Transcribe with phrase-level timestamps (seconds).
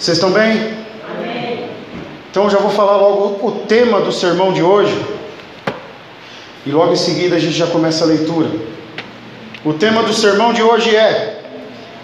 [0.00, 0.78] Vocês estão bem?
[1.14, 1.66] Amém.
[2.30, 4.98] Então já vou falar logo o tema do sermão de hoje.
[6.64, 8.48] E logo em seguida a gente já começa a leitura.
[9.62, 11.42] O tema do sermão de hoje é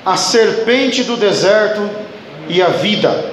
[0.04, 1.88] a serpente do deserto
[2.51, 3.32] e a vida.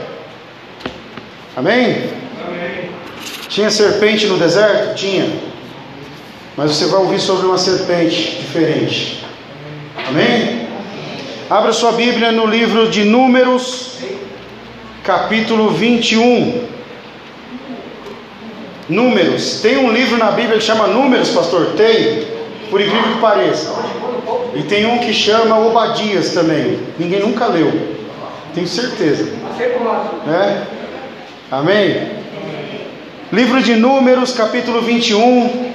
[1.58, 2.10] Amém?
[2.48, 2.90] Amém.
[3.50, 4.96] Tinha serpente no deserto?
[4.96, 5.30] Tinha.
[6.56, 9.26] Mas você vai ouvir sobre uma serpente diferente.
[10.08, 10.70] Amém?
[11.50, 13.94] Abra sua Bíblia no livro de Números,
[15.04, 16.72] capítulo 21.
[18.90, 19.62] Números.
[19.62, 21.74] Tem um livro na Bíblia que chama Números, pastor?
[21.78, 22.28] Tem.
[22.70, 23.74] Por incrível que pareça.
[24.56, 26.80] E tem um que chama Obadias também.
[26.98, 27.72] Ninguém nunca leu.
[28.54, 29.32] Tenho certeza.
[30.28, 30.62] É?
[31.52, 32.12] Amém?
[33.32, 35.74] Livro de Números, capítulo 21.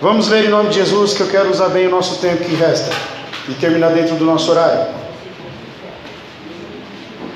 [0.00, 2.54] Vamos ler em nome de Jesus, que eu quero usar bem o nosso tempo que
[2.54, 2.94] resta
[3.48, 5.03] e terminar dentro do nosso horário.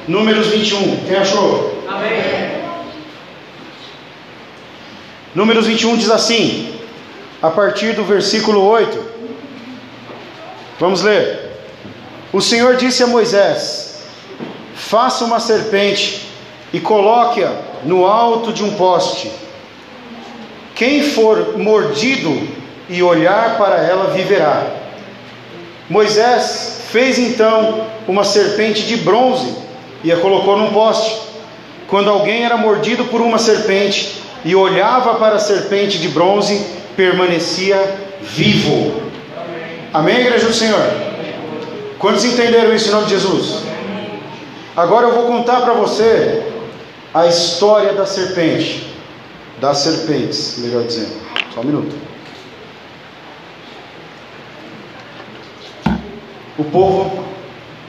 [0.08, 1.84] Números 21, quem achou?
[1.86, 2.08] Amém.
[5.34, 6.74] Números 21 diz assim,
[7.42, 9.04] a partir do versículo 8.
[10.80, 11.50] Vamos ler.
[12.32, 14.02] O Senhor disse a Moisés:
[14.74, 16.26] Faça uma serpente
[16.72, 17.52] e coloque-a
[17.84, 19.30] no alto de um poste.
[20.74, 22.48] Quem for mordido
[22.88, 24.68] e olhar para ela viverá.
[25.86, 29.67] Moisés fez então uma serpente de bronze
[30.02, 31.28] e a colocou num poste.
[31.88, 36.64] Quando alguém era mordido por uma serpente e olhava para a serpente de bronze,
[36.96, 37.76] permanecia
[38.20, 39.02] vivo.
[39.92, 40.80] Amém, igreja do Senhor?
[41.98, 43.62] Quantos entenderam isso em nome de Jesus?
[44.76, 46.52] Agora eu vou contar para você
[47.12, 48.94] a história da serpente,
[49.60, 51.16] das serpentes, melhor dizendo.
[51.52, 51.96] Só um minuto.
[56.56, 57.24] O povo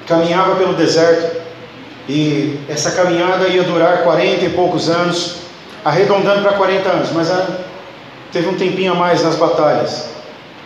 [0.08, 1.40] caminhava pelo deserto
[2.10, 5.36] e essa caminhada ia durar 40 e poucos anos,
[5.86, 7.46] arredondando para 40 anos, mas ah,
[8.32, 10.10] teve um tempinho a mais nas batalhas,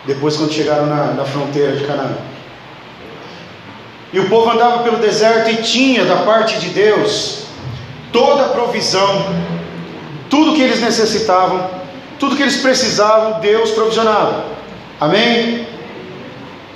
[0.06, 2.14] depois quando chegaram na, na fronteira de Canaã.
[4.10, 7.44] E o povo andava pelo deserto e tinha da parte de Deus
[8.10, 9.26] toda a provisão,
[10.30, 11.68] tudo que eles necessitavam,
[12.18, 14.46] tudo que eles precisavam, Deus provisionava.
[14.98, 15.66] Amém?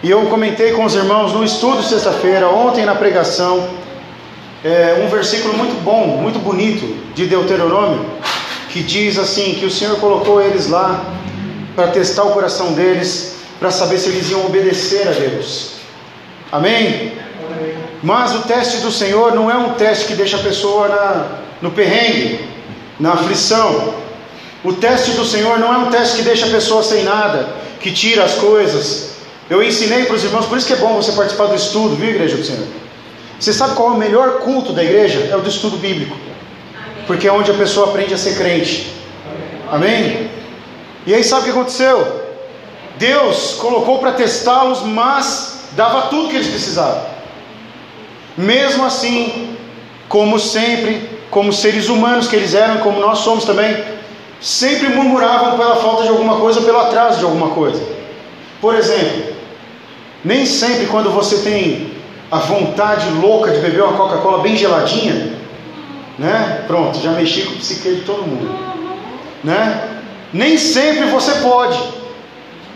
[0.03, 3.78] E eu comentei com os irmãos no estudo sexta-feira, ontem na pregação,
[4.68, 6.84] é, um versículo muito bom, muito bonito
[7.14, 8.04] de Deuteronômio,
[8.68, 11.02] que diz assim: que o Senhor colocou eles lá
[11.74, 15.70] para testar o coração deles, para saber se eles iam obedecer a Deus.
[16.52, 17.12] Amém?
[18.02, 21.26] Mas o teste do Senhor não é um teste que deixa a pessoa na,
[21.62, 22.38] no perrengue,
[23.00, 23.94] na aflição.
[24.62, 27.48] O teste do Senhor não é um teste que deixa a pessoa sem nada,
[27.80, 29.12] que tira as coisas.
[29.48, 32.10] Eu ensinei para os irmãos, por isso que é bom você participar do estudo, viu,
[32.10, 32.66] igreja do Senhor?
[33.38, 35.28] Você sabe qual é o melhor culto da igreja?
[35.31, 36.16] É o do estudo bíblico.
[37.06, 38.93] Porque é onde a pessoa aprende a ser crente.
[39.71, 40.31] Amém?
[41.06, 42.27] E aí sabe o que aconteceu?
[42.97, 47.03] Deus colocou para testá-los, mas dava tudo que eles precisavam.
[48.37, 49.56] Mesmo assim,
[50.09, 53.84] como sempre, como seres humanos que eles eram, como nós somos também,
[54.41, 57.82] sempre murmuravam pela falta de alguma coisa, pelo atraso de alguma coisa.
[58.60, 59.34] Por exemplo,
[60.25, 61.97] nem sempre quando você tem
[62.31, 65.33] a vontade louca de beber uma Coca-Cola bem geladinha,
[66.19, 66.65] né?
[66.66, 68.55] Pronto, já mexi com o psique de todo mundo,
[69.43, 69.89] né?
[70.33, 71.78] Nem sempre você pode.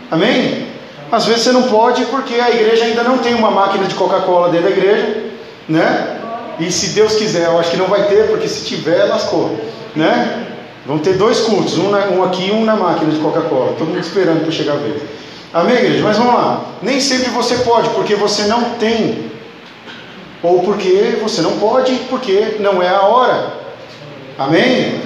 [0.09, 0.67] Amém?
[1.11, 4.49] Às vezes você não pode porque a igreja ainda não tem uma máquina de Coca-Cola
[4.49, 5.33] dentro da igreja
[5.67, 6.19] né?
[6.59, 9.57] E se Deus quiser, eu acho que não vai ter, porque se tiver, lascou,
[9.95, 10.47] né?
[10.85, 13.73] Vão ter dois cultos, um, na, um aqui e um na máquina de Coca-Cola.
[13.77, 15.01] Todo mundo esperando para chegar a vez.
[15.53, 16.03] Amém, igreja?
[16.03, 16.65] Mas vamos lá.
[16.81, 19.31] Nem sempre você pode, porque você não tem.
[20.43, 23.53] Ou porque você não pode, porque não é a hora.
[24.37, 25.01] Amém?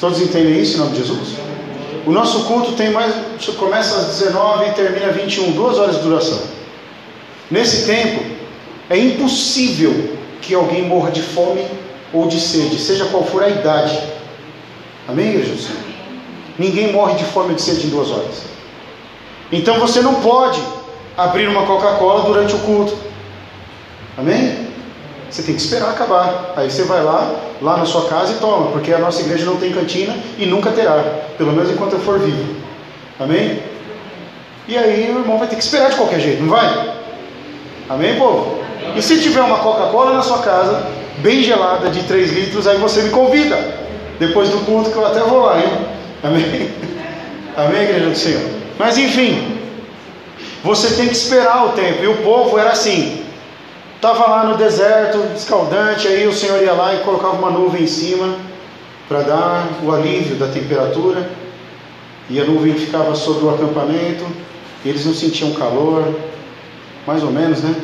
[0.00, 1.28] Todos entendem isso em nome de Jesus?
[2.06, 3.14] O nosso culto tem mais.
[3.58, 6.40] Começa às 19 e termina às 21, duas horas de duração.
[7.50, 8.24] Nesse tempo,
[8.88, 11.64] é impossível que alguém morra de fome
[12.12, 13.98] ou de sede, seja qual for a idade.
[15.06, 15.88] Amém, Senhor?
[16.58, 18.42] Ninguém morre de fome ou de sede em duas horas.
[19.52, 20.60] Então você não pode
[21.16, 22.96] abrir uma Coca-Cola durante o culto.
[24.18, 24.68] Amém?
[25.30, 26.54] Você tem que esperar acabar.
[26.56, 29.56] Aí você vai lá, lá na sua casa e toma, porque a nossa igreja não
[29.56, 31.02] tem cantina e nunca terá,
[31.36, 32.56] pelo menos enquanto eu for vivo.
[33.20, 33.62] Amém?
[34.66, 36.94] E aí o irmão vai ter que esperar de qualquer jeito, não vai?
[37.88, 38.58] Amém, povo?
[38.96, 40.86] E se tiver uma Coca-Cola na sua casa,
[41.18, 43.56] bem gelada, de 3 litros, aí você me convida.
[44.18, 45.72] Depois do culto que eu até vou lá, hein?
[46.22, 46.70] Amém?
[47.56, 48.42] Amém, igreja do Senhor?
[48.78, 49.58] Mas enfim,
[50.62, 52.02] você tem que esperar o tempo.
[52.02, 53.24] E o povo era assim:
[53.98, 57.86] Estava lá no deserto, escaldante, aí o Senhor ia lá e colocava uma nuvem em
[57.88, 58.36] cima
[59.08, 61.28] para dar o alívio da temperatura,
[62.30, 64.24] e a nuvem ficava sobre o acampamento,
[64.84, 66.14] eles não sentiam calor,
[67.08, 67.74] mais ou menos, né?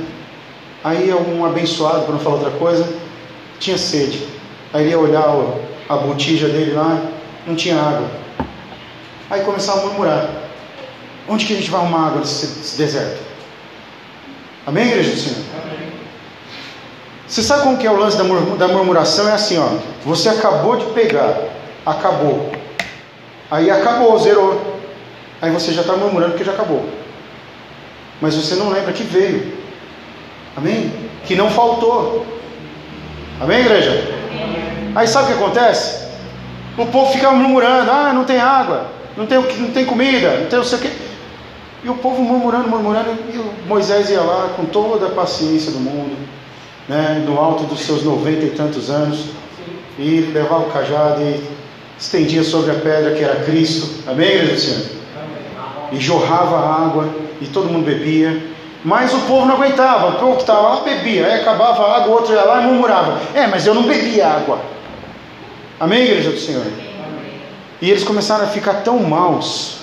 [0.85, 2.89] Aí um abençoado, para não falar outra coisa,
[3.59, 4.25] tinha sede.
[4.73, 5.25] Aí ele ia olhar
[5.89, 6.97] a botija dele lá,
[7.45, 8.09] não tinha água.
[9.29, 10.31] Aí começava a murmurar:
[11.29, 13.21] Onde que a gente vai arrumar água nesse deserto?
[14.65, 15.54] Amém, igreja do Senhor?
[17.35, 17.43] Amém.
[17.43, 19.29] Você sabe como que é o lance da, murmuração?
[19.29, 19.69] É assim, ó.
[20.05, 21.37] Você acabou de pegar,
[21.85, 22.53] acabou.
[23.51, 24.79] Aí acabou, zerou.
[25.43, 26.85] Aí você já está murmurando que já acabou.
[28.21, 29.53] Mas você não lembra que veio.
[30.57, 30.93] Amém?
[31.25, 32.25] Que não faltou.
[33.41, 34.15] Amém, igreja?
[34.95, 36.05] Aí sabe o que acontece?
[36.79, 40.59] O povo fica murmurando: ah, não tem água, não tem, não tem comida, não tem
[40.59, 40.91] não sei o quê.
[41.83, 46.17] E o povo murmurando, murmurando, e Moisés ia lá com toda a paciência do mundo,
[46.89, 49.27] né, no alto dos seus noventa e tantos anos,
[49.99, 51.43] e levava o cajado e
[51.99, 54.09] estendia sobre a pedra que era Cristo.
[54.09, 54.87] Amém, igreja do Senhor?
[55.93, 57.09] E jorrava água,
[57.41, 58.55] e todo mundo bebia.
[58.85, 62.09] Mas o povo não aguentava, o povo que estava lá bebia, aí acabava a água,
[62.09, 64.59] o outro ia lá e murmurava: É, mas eu não bebia água.
[65.81, 66.67] Amém, igreja do Senhor?
[67.81, 69.79] E eles começaram a ficar tão maus,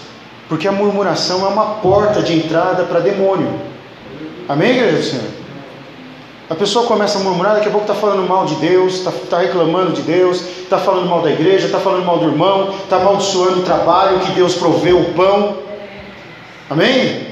[0.48, 3.60] porque a murmuração é uma porta de entrada para demônio.
[4.48, 5.41] Amém, igreja do Senhor?
[6.52, 9.38] A pessoa começa a murmurar, daqui a pouco está falando mal de Deus, está tá
[9.38, 13.62] reclamando de Deus, está falando mal da igreja, está falando mal do irmão, está amaldiçoando
[13.62, 15.60] o trabalho que Deus proveu o pão.
[16.70, 17.26] Amém?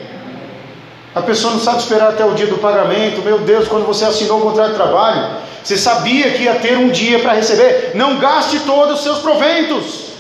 [1.14, 3.22] A pessoa não sabe esperar até o dia do pagamento.
[3.22, 5.32] Meu Deus, quando você assinou o contrato de trabalho,
[5.62, 7.92] você sabia que ia ter um dia para receber.
[7.96, 10.14] Não gaste todos os seus proventos.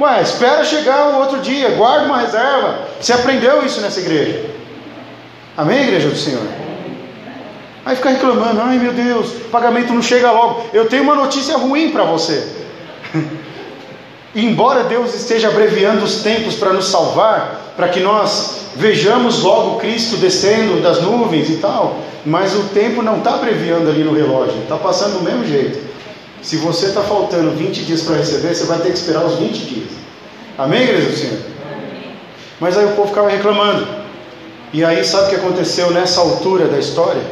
[0.00, 2.88] Ué, espera chegar o outro dia, guarde uma reserva.
[2.98, 4.46] Você aprendeu isso nessa igreja.
[5.58, 6.61] Amém, igreja do Senhor?
[7.84, 10.66] Aí fica reclamando, ai meu Deus, o pagamento não chega logo.
[10.72, 12.46] Eu tenho uma notícia ruim para você.
[14.34, 20.16] embora Deus esteja abreviando os tempos para nos salvar, para que nós vejamos logo Cristo
[20.16, 24.76] descendo das nuvens e tal, mas o tempo não está abreviando ali no relógio, está
[24.76, 25.92] passando do mesmo jeito.
[26.40, 29.58] Se você está faltando 20 dias para receber, você vai ter que esperar os 20
[29.58, 29.90] dias.
[30.58, 31.38] Amém, igreja do Senhor?
[32.58, 33.86] Mas aí o povo ficava reclamando.
[34.72, 37.22] E aí, sabe o que aconteceu nessa altura da história?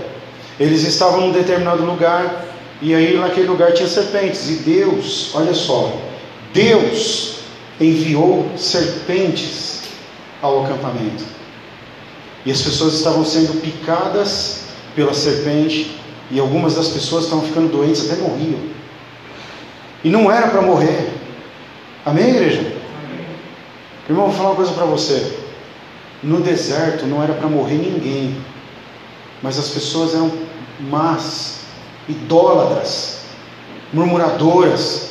[0.61, 2.45] Eles estavam num determinado lugar,
[2.83, 5.91] e aí naquele lugar tinha serpentes, e Deus, olha só,
[6.53, 7.37] Deus
[7.81, 9.81] enviou serpentes
[10.43, 11.25] ao acampamento.
[12.45, 14.65] E as pessoas estavam sendo picadas
[14.95, 15.99] pela serpente,
[16.31, 18.61] e algumas das pessoas estavam ficando doentes, até morriam.
[20.05, 21.11] E não era para morrer.
[22.05, 22.61] Amém, igreja?
[22.61, 23.27] Amém.
[24.09, 25.39] Irmão, vou falar uma coisa para você.
[26.23, 28.37] No deserto não era para morrer ninguém,
[29.43, 30.31] mas as pessoas eram
[30.89, 31.61] más,
[32.09, 33.21] idólatras,
[33.93, 35.11] murmuradoras,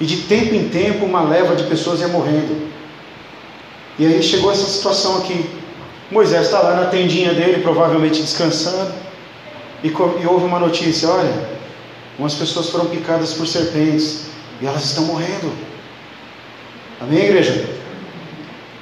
[0.00, 2.68] e de tempo em tempo uma leva de pessoas ia morrendo.
[3.98, 5.48] E aí chegou essa situação aqui.
[6.10, 8.92] Moisés está lá na tendinha dele, provavelmente descansando,
[9.82, 11.32] e, e houve uma notícia: olha,
[12.18, 14.26] umas pessoas foram picadas por serpentes
[14.60, 15.52] e elas estão morrendo.
[17.00, 17.66] Amém, igreja?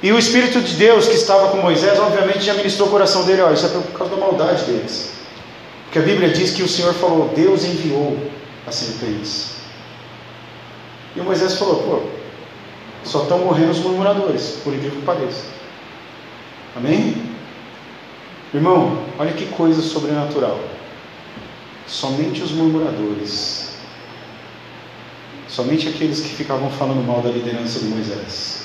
[0.01, 3.41] E o Espírito de Deus que estava com Moisés, obviamente, já ministrou o coração dele:
[3.41, 5.12] olha, isso é por causa da maldade deles.
[5.93, 8.17] Porque a Bíblia diz que o Senhor falou: Deus enviou
[8.65, 9.57] as serpentes.
[11.15, 12.01] E o Moisés falou: pô,
[13.07, 15.43] só estão morrendo os murmuradores, por incrível que pareça.
[16.75, 17.15] Amém?
[18.51, 20.59] Irmão, olha que coisa sobrenatural.
[21.85, 23.75] Somente os murmuradores,
[25.47, 28.63] somente aqueles que ficavam falando mal da liderança de Moisés.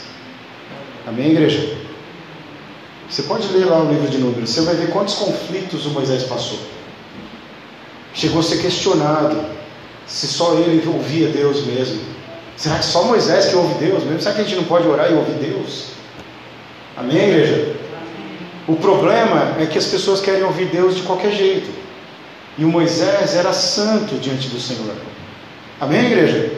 [1.06, 1.76] Amém, igreja?
[3.06, 6.23] Você pode ler lá o livro de Números, você vai ver quantos conflitos o Moisés
[6.23, 6.77] passou.
[8.18, 9.37] Chegou a ser questionado
[10.04, 12.00] se só ele ouvia Deus mesmo.
[12.56, 14.20] Será que só Moisés que ouve Deus mesmo?
[14.20, 15.90] Será que a gente não pode orar e ouvir Deus?
[16.96, 17.76] Amém, igreja?
[18.66, 21.70] O problema é que as pessoas querem ouvir Deus de qualquer jeito.
[22.58, 24.96] E o Moisés era santo diante do Senhor.
[25.80, 26.50] Amém, igreja?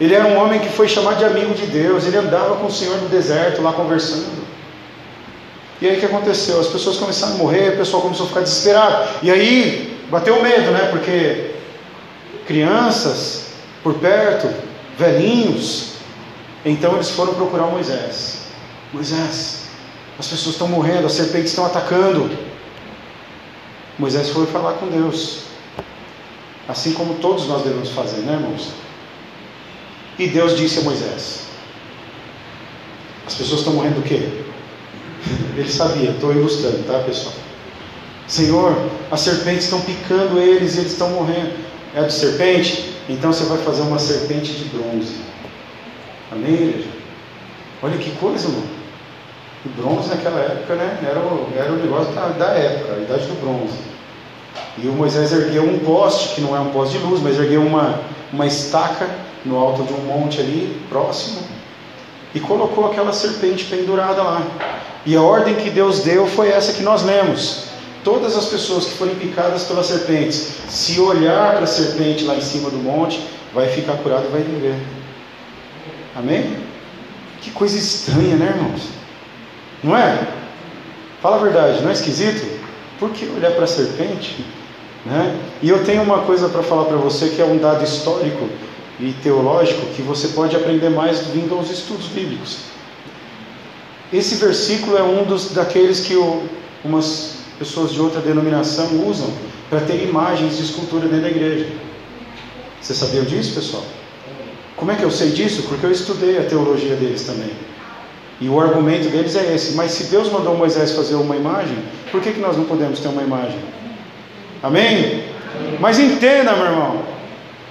[0.00, 2.04] Ele era um homem que foi chamado de amigo de Deus.
[2.04, 4.44] Ele andava com o Senhor no deserto, lá conversando.
[5.80, 6.58] E aí o que aconteceu?
[6.58, 9.08] As pessoas começaram a morrer, o pessoal começou a ficar desesperado.
[9.22, 10.88] E aí bateu medo, né?
[10.90, 11.54] Porque
[12.46, 13.46] crianças
[13.82, 14.52] por perto,
[14.98, 15.94] velhinhos.
[16.64, 18.46] Então eles foram procurar Moisés.
[18.92, 19.66] Moisés,
[20.18, 22.30] as pessoas estão morrendo, as serpentes estão atacando.
[23.98, 25.44] Moisés foi falar com Deus.
[26.68, 28.70] Assim como todos nós devemos fazer, né, irmãos?
[30.18, 31.44] E Deus disse a Moisés:
[33.26, 34.28] As pessoas estão morrendo do quê?
[35.56, 37.45] Ele sabia, estou ilustrando, tá, pessoal?
[38.26, 38.74] Senhor,
[39.10, 41.52] as serpentes estão picando eles e eles estão morrendo.
[41.94, 42.96] É de serpente?
[43.08, 45.14] Então você vai fazer uma serpente de bronze.
[46.32, 46.88] Amém, igreja?
[47.82, 48.76] Olha que coisa, mano.
[49.64, 50.98] O bronze naquela época, né?
[51.08, 53.78] Era o, era o negócio da, da época, a idade do bronze.
[54.78, 57.62] E o Moisés ergueu um poste, que não é um poste de luz, mas ergueu
[57.62, 58.00] uma,
[58.32, 59.08] uma estaca
[59.44, 61.40] no alto de um monte ali, próximo,
[62.34, 64.42] e colocou aquela serpente pendurada lá.
[65.04, 67.65] E a ordem que Deus deu foi essa que nós lemos.
[68.06, 72.40] Todas as pessoas que forem picadas pelas serpentes, se olhar para a serpente lá em
[72.40, 73.20] cima do monte,
[73.52, 74.76] vai ficar curado e vai viver.
[76.14, 76.56] Amém?
[77.40, 78.82] Que coisa estranha, né, irmãos?
[79.82, 80.24] Não é?
[81.20, 82.60] Fala a verdade, não é esquisito?
[83.00, 84.46] Por que olhar para a serpente?
[85.04, 85.36] Né?
[85.60, 88.48] E eu tenho uma coisa para falar para você que é um dado histórico
[89.00, 92.58] e teológico que você pode aprender mais vindo aos estudos bíblicos.
[94.12, 96.44] Esse versículo é um dos daqueles que o,
[96.84, 99.28] umas pessoas de outra denominação usam
[99.68, 101.66] para ter imagens de escultura dentro da igreja.
[102.80, 103.82] Você sabia disso, pessoal?
[104.76, 105.62] Como é que eu sei disso?
[105.62, 107.50] Porque eu estudei a teologia deles também.
[108.40, 111.76] E o argumento deles é esse: mas se Deus mandou Moisés fazer uma imagem,
[112.10, 113.58] por que, que nós não podemos ter uma imagem?
[114.62, 115.24] Amém?
[115.80, 117.02] Mas entenda, meu irmão,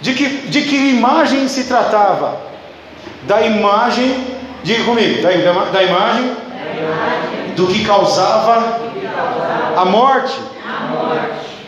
[0.01, 2.41] de que, de que imagem se tratava?
[3.27, 4.23] Da imagem,
[4.63, 5.31] diga comigo, da,
[5.71, 6.31] da, imagem,
[7.55, 8.84] do que causava
[9.75, 10.39] a morte.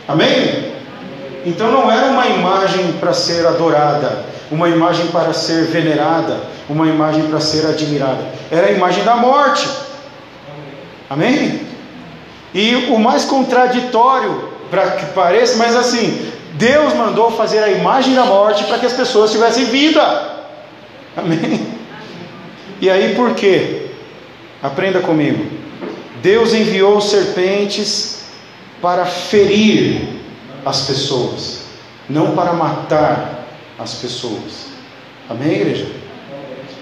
[0.08, 0.74] Amém?
[1.46, 6.38] Então não era uma imagem para ser adorada, uma imagem para ser venerada,
[6.70, 8.24] uma imagem para ser admirada.
[8.52, 9.68] Era a imagem da morte.
[11.10, 11.62] Amém?
[12.54, 18.26] E o mais contraditório para que pareça, mas assim, Deus mandou fazer a imagem da
[18.26, 20.02] morte para que as pessoas tivessem vida.
[21.16, 21.68] Amém?
[22.80, 23.88] E aí por quê?
[24.62, 25.67] Aprenda comigo.
[26.22, 28.22] Deus enviou serpentes
[28.82, 30.08] para ferir
[30.66, 31.60] as pessoas,
[32.10, 33.46] não para matar
[33.78, 34.68] as pessoas.
[35.30, 35.88] Amém, igreja?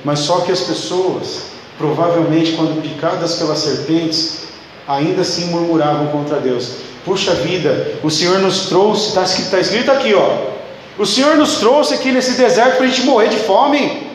[0.03, 4.45] Mas só que as pessoas, provavelmente, quando picadas pelas serpentes,
[4.87, 6.77] ainda assim murmuravam contra Deus.
[7.03, 10.55] Puxa vida, o Senhor nos trouxe, está escrito, tá escrito aqui, ó.
[10.97, 14.07] O Senhor nos trouxe aqui nesse deserto para a gente morrer de fome,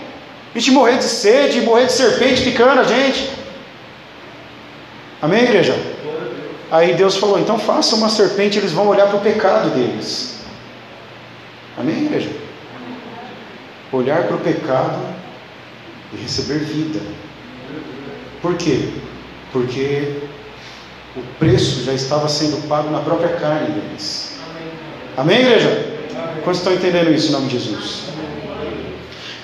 [0.55, 3.31] a gente morrer de sede, morrer de serpente picando a gente.
[5.23, 5.75] Amém, igreja?
[6.71, 10.41] Aí Deus falou: então faça uma serpente, eles vão olhar para o pecado deles.
[11.77, 12.31] Amém, igreja?
[13.93, 14.99] Olhar para o pecado
[16.13, 17.01] e receber vida.
[18.41, 18.89] Por quê?
[19.53, 20.23] Porque
[21.17, 24.39] o preço já estava sendo pago na própria carne deles.
[25.17, 25.99] Amém, igreja?
[26.45, 28.05] Quantos estão entendendo isso em nome de Jesus?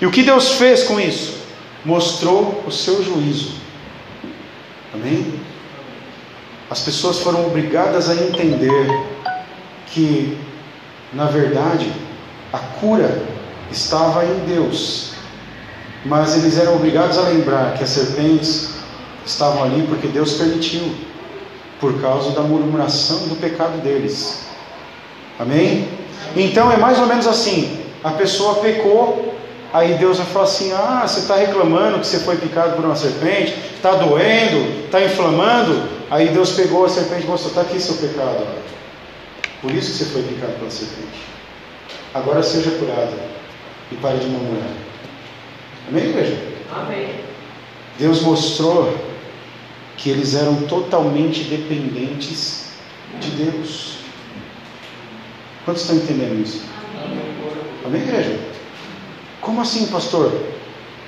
[0.01, 1.39] E o que Deus fez com isso?
[1.85, 3.55] Mostrou o seu juízo.
[4.95, 5.41] Amém?
[6.71, 8.89] As pessoas foram obrigadas a entender
[9.87, 10.37] que,
[11.13, 11.93] na verdade,
[12.53, 13.23] a cura
[13.71, 15.13] estava em Deus,
[16.05, 18.71] mas eles eram obrigados a lembrar que as serpentes
[19.25, 20.93] estavam ali porque Deus permitiu
[21.81, 24.47] por causa da murmuração do pecado deles.
[25.39, 25.89] Amém?
[26.35, 29.35] Então é mais ou menos assim: a pessoa pecou,
[29.73, 32.97] aí Deus vai falar assim: ah, você está reclamando que você foi picado por uma
[32.97, 35.96] serpente, está doendo, está inflamando.
[36.11, 38.47] Aí Deus pegou a serpente e mostrou: está aqui seu pecado.
[39.61, 41.27] Por isso que você foi picado pela serpente.
[42.15, 43.17] Agora seja curado
[43.91, 44.71] e pare de murmurar.
[45.89, 46.41] Amém, igreja?
[46.73, 47.21] Amém.
[47.99, 48.97] Deus mostrou
[49.97, 52.67] que eles eram totalmente dependentes
[53.21, 53.99] de Deus.
[55.65, 56.63] Quantos estão entendendo isso?
[57.85, 58.39] Amém, igreja?
[59.41, 60.33] Como assim, pastor?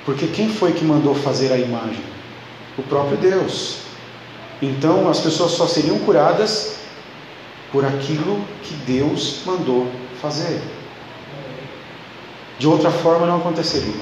[0.05, 2.03] Porque quem foi que mandou fazer a imagem?
[2.77, 3.88] O próprio Deus.
[4.61, 6.75] Então as pessoas só seriam curadas
[7.71, 9.87] por aquilo que Deus mandou
[10.21, 10.61] fazer.
[12.57, 14.01] De outra forma não aconteceria.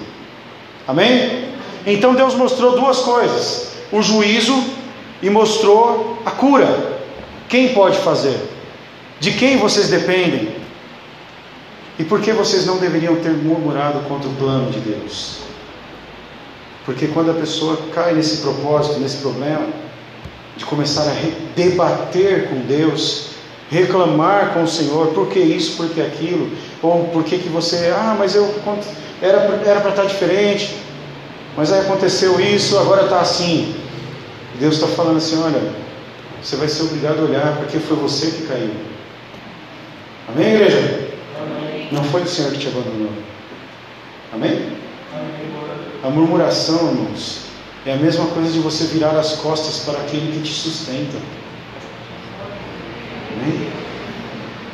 [0.88, 1.54] Amém?
[1.86, 4.64] Então Deus mostrou duas coisas: o juízo
[5.22, 6.98] e mostrou a cura.
[7.48, 8.38] Quem pode fazer?
[9.20, 10.56] De quem vocês dependem?
[12.00, 15.38] E por que vocês não deveriam ter murmurado contra o plano de Deus?
[16.86, 19.68] Porque quando a pessoa cai nesse propósito, nesse problema,
[20.58, 21.16] de começar a
[21.56, 23.28] debater com Deus,
[23.70, 27.94] reclamar com o Senhor, por que isso, por que aquilo, ou por que, que você,
[27.96, 28.54] ah, mas eu
[29.22, 30.76] era, era para estar diferente,
[31.56, 33.76] mas aí aconteceu isso, agora está assim.
[34.60, 35.74] Deus está falando assim: olha,
[36.42, 38.72] você vai ser obrigado a olhar porque foi você que caiu.
[40.30, 41.10] Amém, igreja?
[41.42, 41.88] Amém.
[41.92, 43.12] Não foi o Senhor que te abandonou.
[44.34, 44.52] Amém?
[44.52, 44.72] Amém?
[46.04, 47.47] A murmuração, irmãos,
[47.88, 51.18] é a mesma coisa de você virar as costas para aquele que te sustenta.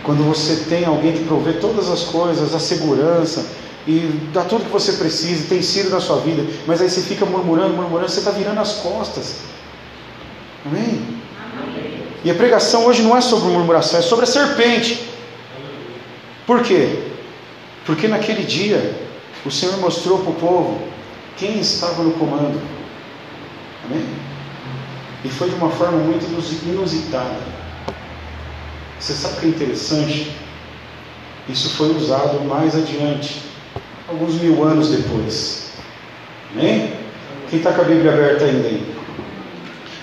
[0.03, 3.45] Quando você tem alguém que provê todas as coisas, a segurança
[3.85, 3.99] e
[4.33, 7.75] dá tudo que você precisa, tem sido na sua vida, mas aí você fica murmurando,
[7.75, 9.35] murmurando, você está virando as costas.
[10.65, 11.21] Amém?
[11.55, 12.03] Amém?
[12.23, 15.07] E a pregação hoje não é sobre murmuração, é sobre a serpente.
[16.47, 17.11] Por quê?
[17.85, 18.95] Porque naquele dia
[19.45, 20.81] o Senhor mostrou para o povo
[21.37, 22.82] quem estava no comando.
[23.85, 24.05] Amém?
[25.23, 26.25] E foi de uma forma muito
[26.65, 27.37] inusitada.
[28.99, 30.31] Você sabe o que é interessante?
[31.49, 33.41] Isso foi usado mais adiante,
[34.07, 35.73] alguns mil anos depois.
[36.53, 36.93] Amém?
[37.49, 38.95] Quem está com a Bíblia aberta ainda aí?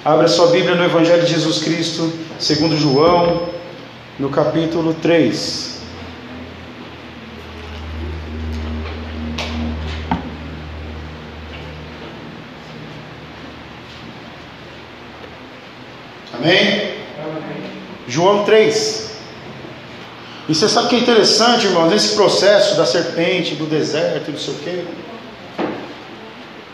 [0.04, 3.48] Abra sua Bíblia no Evangelho de Jesus Cristo, segundo João,
[4.18, 5.79] no capítulo 3.
[16.40, 16.94] Amém?
[18.08, 19.10] João 3.
[20.48, 24.54] E você sabe que é interessante, irmão, nesse processo da serpente, do deserto, não sei
[24.54, 24.84] o quê,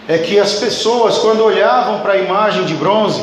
[0.08, 3.22] é que as pessoas, quando olhavam para a imagem de bronze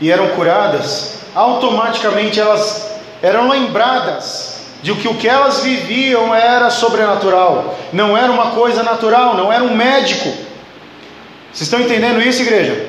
[0.00, 7.76] e eram curadas, automaticamente elas eram lembradas de que o que elas viviam era sobrenatural,
[7.92, 10.28] não era uma coisa natural, não era um médico.
[11.52, 12.87] Vocês estão entendendo isso, igreja?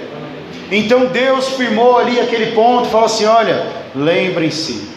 [0.72, 4.90] Então Deus firmou ali aquele ponto, falou assim: olha, lembrem-se,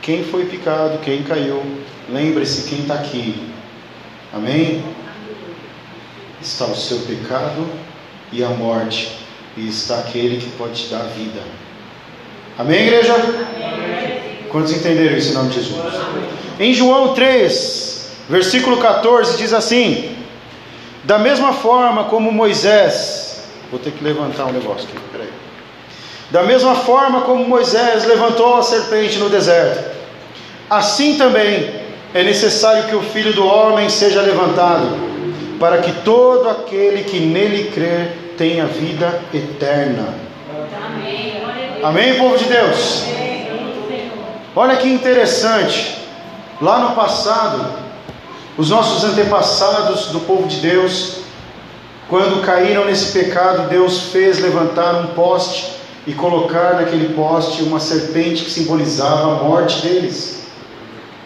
[0.00, 1.62] quem foi picado, quem caiu,
[2.08, 3.34] lembre-se quem está aqui.
[4.32, 4.82] Amém?
[6.40, 7.66] Está o seu pecado
[8.32, 9.18] e a morte,
[9.56, 11.40] e está aquele que pode te dar vida.
[12.58, 13.14] Amém, igreja?
[13.14, 14.20] Amém.
[14.50, 15.94] Quantos entenderam isso em nome de Jesus?
[16.58, 20.16] Em João 3, versículo 14, diz assim:
[21.04, 23.29] Da mesma forma como Moisés
[23.70, 25.28] Vou ter que levantar um negócio aqui, peraí.
[26.30, 29.96] Da mesma forma como Moisés levantou a serpente no deserto,
[30.68, 31.74] assim também
[32.14, 34.88] é necessário que o Filho do Homem seja levantado,
[35.58, 40.14] para que todo aquele que nele crer tenha vida eterna.
[40.84, 41.42] Amém,
[41.82, 43.04] Amém povo de Deus?
[44.54, 45.98] Olha que interessante.
[46.60, 47.64] Lá no passado,
[48.58, 51.20] os nossos antepassados do povo de Deus
[52.10, 58.44] quando caíram nesse pecado, Deus fez levantar um poste e colocar naquele poste uma serpente
[58.44, 60.44] que simbolizava a morte deles.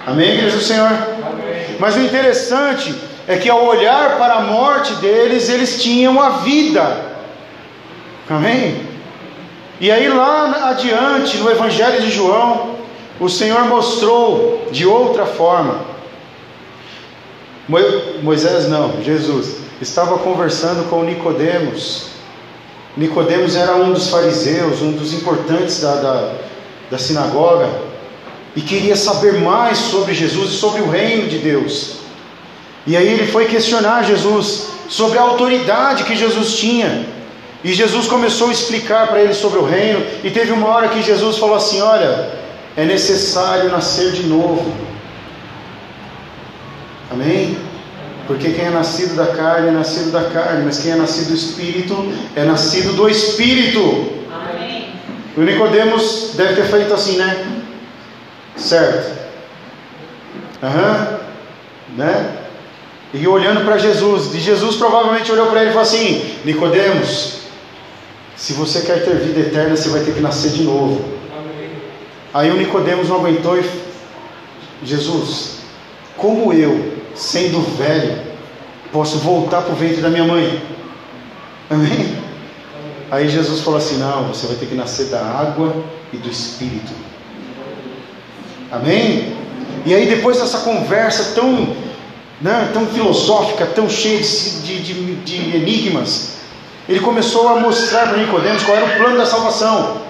[0.07, 0.87] Amém, igreja do Senhor?
[0.87, 1.77] Amém.
[1.81, 2.95] Mas o interessante
[3.27, 7.15] é que ao olhar para a morte deles, eles tinham a vida.
[8.29, 8.87] Amém?
[9.81, 12.77] E aí lá adiante, no Evangelho de João,
[13.19, 15.81] o Senhor mostrou de outra forma.
[18.23, 22.07] Moisés não, Jesus estava conversando com Nicodemos.
[22.97, 26.35] Nicodemos era um dos fariseus, um dos importantes da, da,
[26.91, 27.69] da sinagoga,
[28.57, 31.97] e queria saber mais sobre Jesus e sobre o reino de Deus.
[32.87, 37.07] E aí ele foi questionar Jesus sobre a autoridade que Jesus tinha.
[37.63, 40.05] E Jesus começou a explicar para ele sobre o reino.
[40.23, 42.31] E teve uma hora que Jesus falou assim: Olha,
[42.77, 44.73] é necessário nascer de novo.
[47.11, 47.57] Amém?
[48.27, 51.35] Porque quem é nascido da carne é nascido da carne, mas quem é nascido do
[51.35, 54.25] Espírito é nascido do Espírito.
[54.33, 54.95] Amém.
[55.37, 57.47] O Nicodemos deve ter feito assim, né?
[58.57, 59.13] Certo.
[60.63, 61.09] Aham.
[61.11, 61.97] Uhum.
[61.97, 62.39] Né?
[63.13, 67.43] E olhando para Jesus, e Jesus provavelmente olhou para ele e falou assim: Nicodemos,
[68.37, 71.05] se você quer ter vida eterna, você vai ter que nascer de novo.
[71.39, 71.71] Amém.
[72.33, 73.65] Aí o Nicodemos não aguentou e
[74.83, 75.59] Jesus,
[76.17, 78.23] como eu sendo velho,
[78.93, 80.63] posso voltar para o ventre da minha mãe.
[81.71, 82.17] Amém?
[83.11, 85.75] Aí Jesus falou assim: Não, você vai ter que nascer da água
[86.13, 86.93] e do Espírito.
[88.71, 89.37] Amém?
[89.87, 91.77] E aí, depois dessa conversa tão,
[92.41, 96.39] né, tão filosófica, tão cheia de, de, de enigmas,
[96.89, 100.03] ele começou a mostrar para Nicodemos qual era o plano da salvação.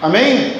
[0.00, 0.56] Amém?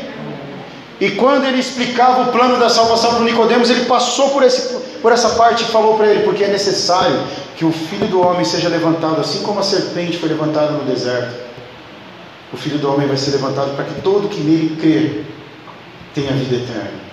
[1.01, 5.13] E quando ele explicava o plano da salvação para Nicodemos, ele passou por, esse, por
[5.13, 7.23] essa parte falou para ele, porque é necessário
[7.57, 11.35] que o filho do homem seja levantado, assim como a serpente foi levantada no deserto.
[12.53, 15.25] O filho do homem vai ser levantado para que todo que nele crer
[16.15, 17.09] tenha vida eterna.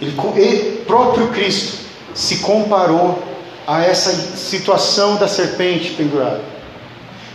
[0.00, 3.22] Ele, ele próprio Cristo se comparou
[3.66, 6.40] a essa situação da serpente pendurada.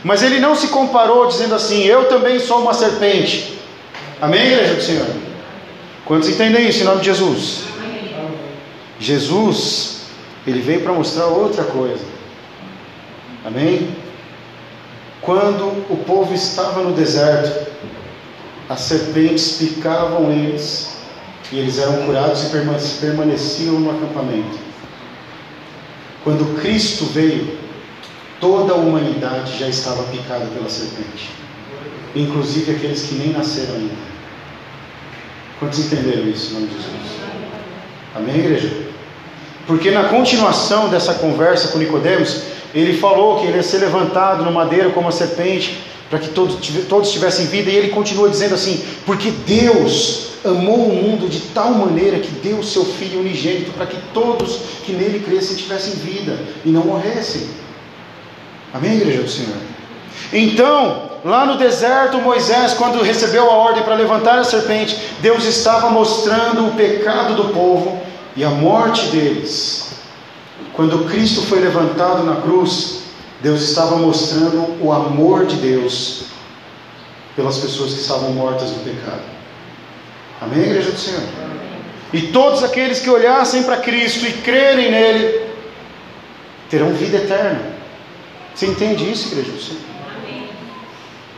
[0.04, 3.60] Mas ele não se comparou dizendo assim: Eu também sou uma serpente.
[4.22, 5.08] Amém, igreja do Senhor?
[6.06, 7.71] Quantos entendem isso em nome de Jesus?
[9.02, 10.04] Jesus,
[10.46, 12.06] ele veio para mostrar outra coisa.
[13.44, 13.96] Amém?
[15.22, 17.72] Quando o povo estava no deserto,
[18.70, 20.98] as serpentes picavam eles
[21.52, 22.50] E eles eram curados e
[23.02, 24.58] permaneciam no acampamento.
[26.24, 27.58] Quando Cristo veio,
[28.40, 31.30] toda a humanidade já estava picada pela serpente,
[32.16, 33.96] inclusive aqueles que nem nasceram ainda.
[35.60, 37.22] Quantos entenderam isso em nome de Jesus?
[38.16, 38.91] Amém, igreja?
[39.68, 42.42] Porque na continuação dessa conversa com Nicodemos,
[42.74, 46.58] ele falou que ele ia ser levantado no madeiro como a serpente, para que todos,
[46.90, 51.72] todos tivessem vida, e ele continua dizendo assim: porque Deus amou o mundo de tal
[51.72, 56.38] maneira que deu o seu Filho unigênito para que todos que nele crescem tivessem vida
[56.66, 57.48] e não morressem.
[58.74, 59.58] Amém, igreja do Senhor?
[60.34, 65.90] Então, lá no deserto, Moisés, quando recebeu a ordem para levantar a serpente, Deus estava
[65.90, 68.02] mostrando o pecado do povo
[68.36, 69.92] e a morte deles.
[70.74, 73.02] Quando Cristo foi levantado na cruz,
[73.42, 76.26] Deus estava mostrando o amor de Deus
[77.36, 79.22] pelas pessoas que estavam mortas no pecado.
[80.40, 81.22] Amém, igreja do Senhor?
[82.14, 85.42] E todos aqueles que olhassem para Cristo e crerem nele
[86.70, 87.62] terão vida eterna.
[88.54, 89.82] Você entende isso, igreja do Senhor?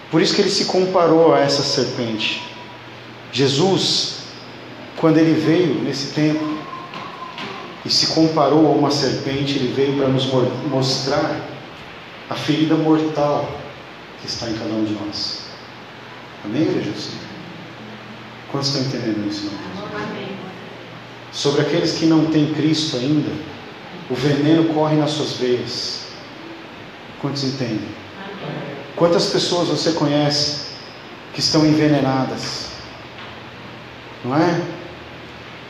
[0.10, 2.44] Por isso que ele se comparou a essa serpente.
[3.32, 4.18] Jesus,
[4.98, 6.63] quando ele veio nesse tempo
[7.86, 10.26] e se comparou a uma serpente, ele veio para nos
[10.70, 11.42] mostrar
[12.30, 13.50] a ferida mortal
[14.22, 15.42] que está em cada um de nós.
[16.46, 17.24] Amém, igreja do Senhor?
[18.52, 19.46] Quantos estão entendendo isso?
[19.46, 19.64] Não?
[21.32, 23.32] Sobre aqueles que não têm Cristo ainda,
[24.10, 26.04] o veneno corre nas suas veias.
[27.20, 27.88] Quantos entendem?
[28.96, 30.68] Quantas pessoas você conhece
[31.34, 32.68] que estão envenenadas?
[34.24, 34.62] Não é?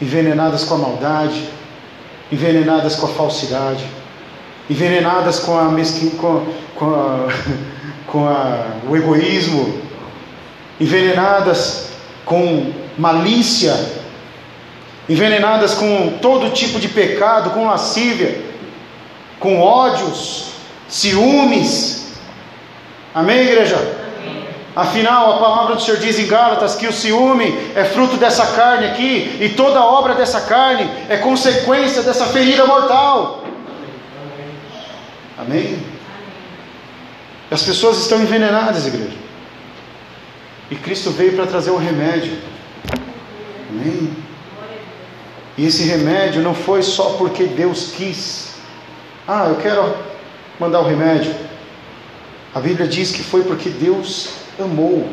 [0.02, 1.48] Envenenadas com a maldade,
[2.34, 3.86] envenenadas com a falsidade,
[4.70, 6.10] envenenadas com a mesquin...
[6.12, 7.28] com, com, a...
[8.08, 8.66] com a...
[8.90, 9.82] o egoísmo,
[10.80, 11.90] envenenadas
[12.26, 13.74] com malícia,
[15.08, 18.42] envenenadas com todo tipo de pecado, com lascívia,
[19.40, 20.52] com ódios,
[20.88, 22.04] ciúmes,
[23.14, 23.78] Amém, igreja?
[24.76, 28.88] Afinal, a palavra do Senhor diz em Gálatas que o ciúme é fruto dessa carne
[28.88, 33.44] aqui, e toda obra dessa carne é consequência dessa ferida mortal.
[35.38, 35.80] Amém?
[37.52, 39.18] As pessoas estão envenenadas, igreja.
[40.72, 42.36] E Cristo veio para trazer o remédio.
[43.70, 44.12] Amém?
[45.56, 48.56] E esse remédio não foi só porque Deus quis.
[49.28, 49.96] Ah, eu quero
[50.60, 51.36] mandar o remédio.
[52.56, 55.10] A Bíblia diz que foi porque Deus amou.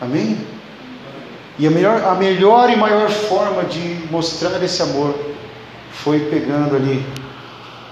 [0.00, 0.38] Amém?
[1.58, 5.14] E a melhor, a melhor e maior forma de mostrar esse amor
[5.90, 7.04] foi pegando ali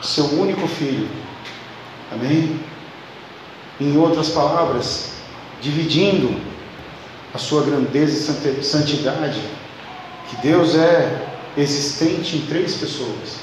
[0.02, 1.08] seu único filho.
[2.12, 2.60] Amém?
[3.80, 5.12] Em outras palavras,
[5.60, 6.38] dividindo
[7.32, 9.40] a sua grandeza e santidade,
[10.28, 13.38] que Deus é existente em três pessoas: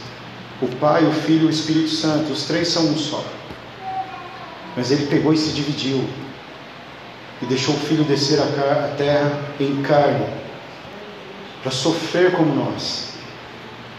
[0.62, 2.32] o Pai, o Filho e o Espírito Santo.
[2.32, 3.24] Os três são um só.
[4.78, 6.08] Mas ele pegou e se dividiu.
[7.42, 10.26] E deixou o filho descer a terra em carne.
[11.64, 13.14] Para sofrer como nós.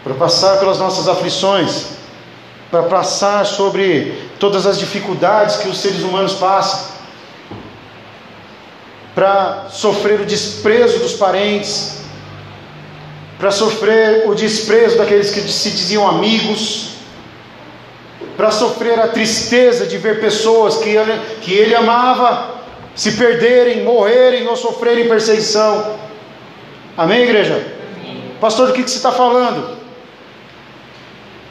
[0.03, 1.97] Para passar pelas nossas aflições.
[2.71, 6.93] Para passar sobre todas as dificuldades que os seres humanos passam.
[9.13, 12.01] Para sofrer o desprezo dos parentes.
[13.37, 16.93] Para sofrer o desprezo daqueles que se diziam amigos
[18.35, 22.52] para sofrer a tristeza de ver pessoas que ele, que ele amava
[22.95, 25.95] se perderem, morrerem ou sofrerem perseguição.
[26.97, 27.55] Amém, igreja?
[27.99, 28.21] Amém.
[28.39, 29.77] Pastor, do que, que você está falando?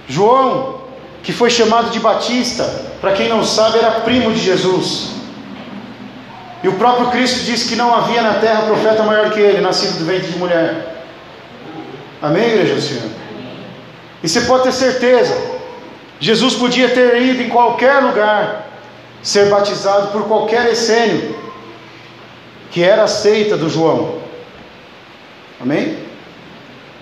[0.08, 0.82] João,
[1.22, 2.64] que foi chamado de Batista,
[3.00, 5.12] para quem não sabe, era primo de Jesus.
[6.62, 9.98] E o próprio Cristo disse que não havia na terra profeta maior que ele, nascido
[9.98, 11.04] do ventre de mulher.
[12.20, 13.10] Amém, igreja do Senhor?
[14.22, 15.36] E você pode ter certeza,
[16.20, 18.68] Jesus podia ter ido em qualquer lugar,
[19.22, 21.34] ser batizado por qualquer essênio,
[22.70, 24.18] que era a seita do João.
[25.60, 25.98] Amém?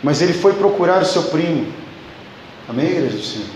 [0.03, 1.73] Mas ele foi procurar o seu primo.
[2.69, 3.49] Amém, igreja do Senhor?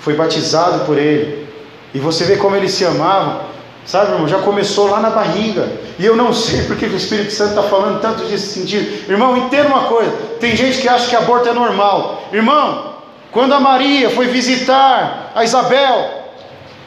[0.00, 1.48] Foi batizado por ele.
[1.94, 3.48] E você vê como eles se amavam.
[3.84, 5.68] Sabe, irmão, já começou lá na barriga.
[5.98, 9.10] E eu não sei porque o Espírito Santo está falando tanto desse sentido.
[9.10, 12.28] Irmão, entenda uma coisa: tem gente que acha que aborto é normal.
[12.32, 12.94] Irmão,
[13.32, 16.19] quando a Maria foi visitar a Isabel,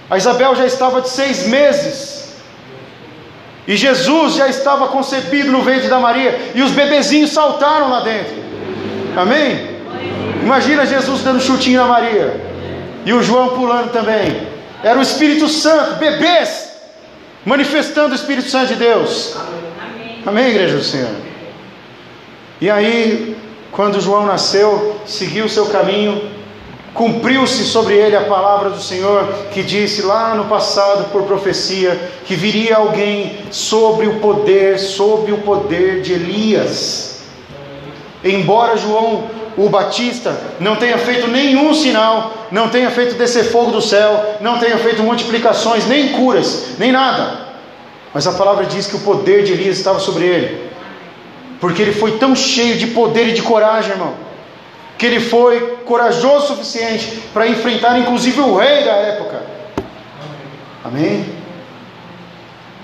[0.10, 2.34] a Isabel já estava de seis meses,
[3.68, 8.34] e Jesus já estava concebido no ventre da Maria, e os bebezinhos saltaram lá dentro.
[9.16, 9.74] Amém?
[10.42, 12.42] Imagina Jesus dando chutinho na Maria,
[13.06, 14.48] e o João pulando também.
[14.84, 16.74] Era o Espírito Santo, bebês,
[17.46, 19.36] manifestando o Espírito Santo de Deus.
[19.38, 21.16] Amém, Amém igreja do Senhor.
[22.60, 23.38] E aí,
[23.72, 26.33] quando João nasceu, seguiu o seu caminho,
[26.94, 32.36] cumpriu-se sobre ele a palavra do Senhor que disse lá no passado por profecia que
[32.36, 37.24] viria alguém sobre o poder, sob o poder de Elias.
[38.24, 39.24] Embora João
[39.58, 44.58] o Batista não tenha feito nenhum sinal, não tenha feito descer fogo do céu, não
[44.58, 47.44] tenha feito multiplicações, nem curas, nem nada.
[48.14, 50.72] Mas a palavra diz que o poder de Elias estava sobre ele,
[51.60, 54.14] porque ele foi tão cheio de poder e de coragem, irmão,
[55.04, 59.44] que ele foi corajoso o suficiente para enfrentar inclusive o rei da época.
[60.82, 61.26] Amém?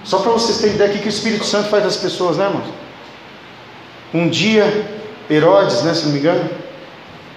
[0.03, 2.67] Só para vocês terem ideia aqui que o Espírito Santo faz das pessoas, né, irmãos?
[4.13, 4.85] Um dia
[5.29, 6.49] Herodes, né, se não me engano,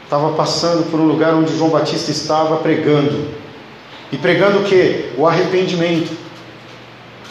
[0.03, 3.29] estava passando por um lugar onde João Batista estava pregando.
[4.11, 5.12] E pregando o que?
[5.16, 6.11] O arrependimento.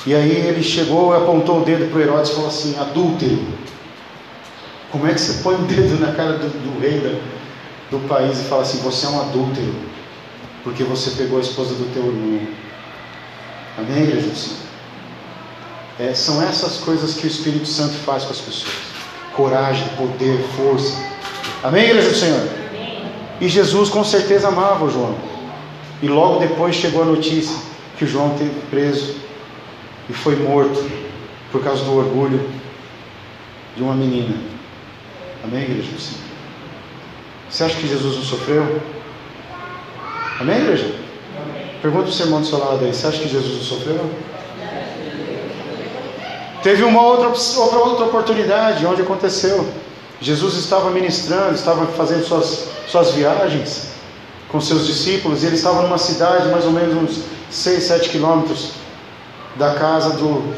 [0.06, 3.40] E aí ele chegou e apontou o dedo para Herodes e falou assim: adúltero.
[4.90, 7.41] Como é que você põe o dedo na cara do, do rei do,
[7.92, 9.76] do país e fala assim: você é um adúltero,
[10.64, 12.48] porque você pegou a esposa do teu irmão?
[13.78, 14.58] Amém, igreja do Senhor?
[16.00, 18.74] É, são essas coisas que o Espírito Santo faz com as pessoas
[19.36, 20.98] coragem, poder, força.
[21.64, 22.50] Amém, igreja do Senhor?
[23.40, 25.16] E Jesus com certeza amava o João.
[26.02, 27.56] E logo depois chegou a notícia
[27.98, 29.16] que o João teve preso
[30.10, 30.84] e foi morto
[31.52, 32.50] por causa do orgulho
[33.76, 34.36] de uma menina.
[35.44, 36.31] Amém, igreja do Senhor?
[37.52, 38.82] Você acha que Jesus não sofreu?
[40.40, 40.96] Amém, igreja?
[41.82, 42.94] Pergunta o sermão do seu lado aí.
[42.94, 44.10] Você acha que Jesus não sofreu?
[46.64, 49.68] Teve uma outra, outra, outra oportunidade onde aconteceu.
[50.22, 53.90] Jesus estava ministrando, estava fazendo suas, suas viagens
[54.48, 58.72] com seus discípulos, e ele estava numa cidade mais ou menos uns 6, 7 quilômetros
[59.56, 60.54] da casa do,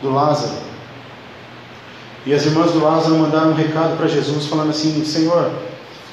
[0.00, 0.54] do Lázaro.
[2.24, 5.50] E as irmãs do Lázaro mandaram um recado para Jesus, falando assim: Senhor,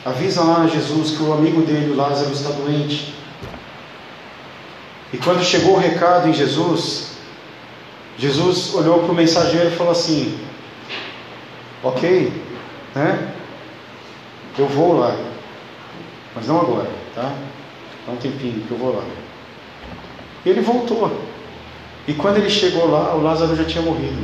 [0.05, 3.13] avisa lá a Jesus que o amigo dele, o Lázaro, está doente.
[5.11, 7.11] E quando chegou o recado em Jesus,
[8.17, 10.39] Jesus olhou para o mensageiro e falou assim:
[11.83, 12.31] Ok,
[12.95, 13.33] né?
[14.57, 15.15] Eu vou lá,
[16.35, 17.33] mas não agora, tá?
[18.05, 19.03] Dá um tempinho que eu vou lá.
[20.45, 21.19] E ele voltou.
[22.07, 24.21] E quando ele chegou lá, o Lázaro já tinha morrido.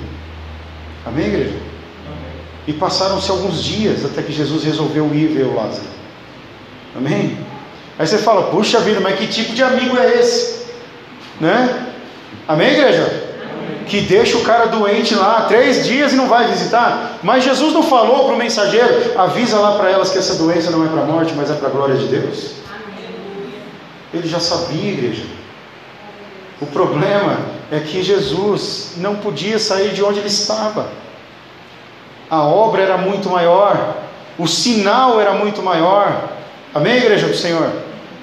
[1.06, 1.69] Amém, igreja?
[2.70, 5.88] E passaram-se alguns dias até que Jesus resolveu ir ver o Lázaro.
[6.96, 7.36] Amém?
[7.98, 10.68] Aí você fala, puxa vida, mas que tipo de amigo é esse?
[11.42, 11.88] Né?
[12.48, 13.26] Amém, igreja?
[13.88, 17.18] que deixa o cara doente lá três dias e não vai visitar.
[17.24, 20.86] Mas Jesus não falou para o mensageiro: avisa lá para elas que essa doença não
[20.86, 22.52] é para a morte, mas é para a glória de Deus.
[24.14, 25.24] Ele já sabia, igreja.
[26.62, 27.40] O problema
[27.72, 31.09] é que Jesus não podia sair de onde ele estava.
[32.30, 33.96] A obra era muito maior,
[34.38, 36.30] o sinal era muito maior.
[36.74, 37.72] Amém, igreja do Senhor?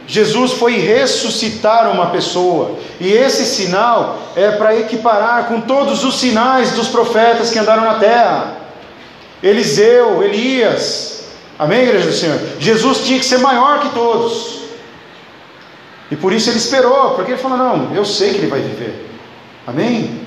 [0.07, 6.73] Jesus foi ressuscitar uma pessoa, e esse sinal é para equiparar com todos os sinais
[6.73, 8.57] dos profetas que andaram na terra.
[9.43, 11.25] Eliseu, Elias,
[11.59, 12.39] amém, igreja do Senhor?
[12.61, 14.61] Jesus tinha que ser maior que todos,
[16.11, 19.09] e por isso ele esperou, porque ele falou: Não, eu sei que ele vai viver,
[19.67, 20.26] amém?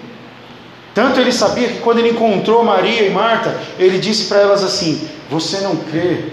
[1.00, 5.08] Tanto ele sabia que quando ele encontrou Maria e Marta, ele disse para elas assim:
[5.30, 6.26] Você não crê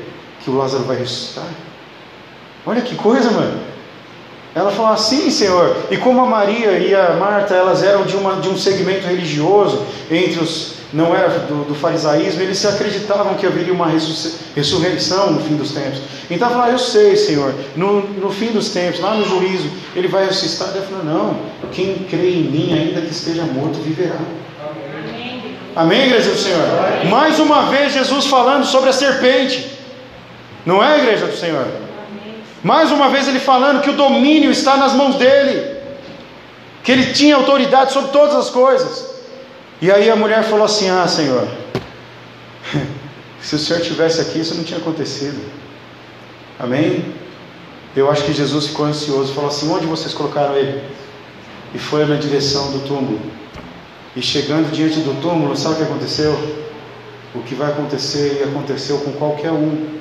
[0.42, 1.46] que o Lázaro vai ressuscitar?
[2.66, 3.60] Olha que coisa, mano.
[4.56, 5.76] Ela falou assim, Senhor.
[5.88, 9.86] E como a Maria e a Marta, elas eram de, uma, de um segmento religioso,
[10.10, 13.86] entre os, não era do, do farisaísmo, eles se acreditavam que haveria uma
[14.54, 16.00] ressurreição no fim dos tempos.
[16.30, 20.24] Então ah, eu sei, Senhor, no, no fim dos tempos, lá no juízo, ele vai
[20.24, 20.70] ressuscitar.
[20.74, 21.36] Ela falou, não,
[21.70, 24.16] quem crê em mim, ainda que esteja morto, viverá.
[25.76, 26.62] Amém, igreja do Senhor?
[27.10, 29.78] Mais uma vez Jesus falando sobre a serpente.
[30.64, 31.66] Não é, igreja do Senhor?
[32.64, 35.76] Mais uma vez ele falando que o domínio está nas mãos dele,
[36.82, 39.15] que ele tinha autoridade sobre todas as coisas.
[39.80, 41.46] E aí a mulher falou assim: Ah, Senhor,
[43.40, 45.40] se o Senhor tivesse aqui, isso não tinha acontecido.
[46.58, 47.14] Amém?
[47.94, 50.82] Eu acho que Jesus ficou ansioso, falou assim: Onde vocês colocaram ele?
[51.74, 53.20] E foi na direção do túmulo.
[54.14, 56.32] E chegando diante do túmulo, sabe o que aconteceu?
[57.34, 59.98] O que vai acontecer e aconteceu com qualquer um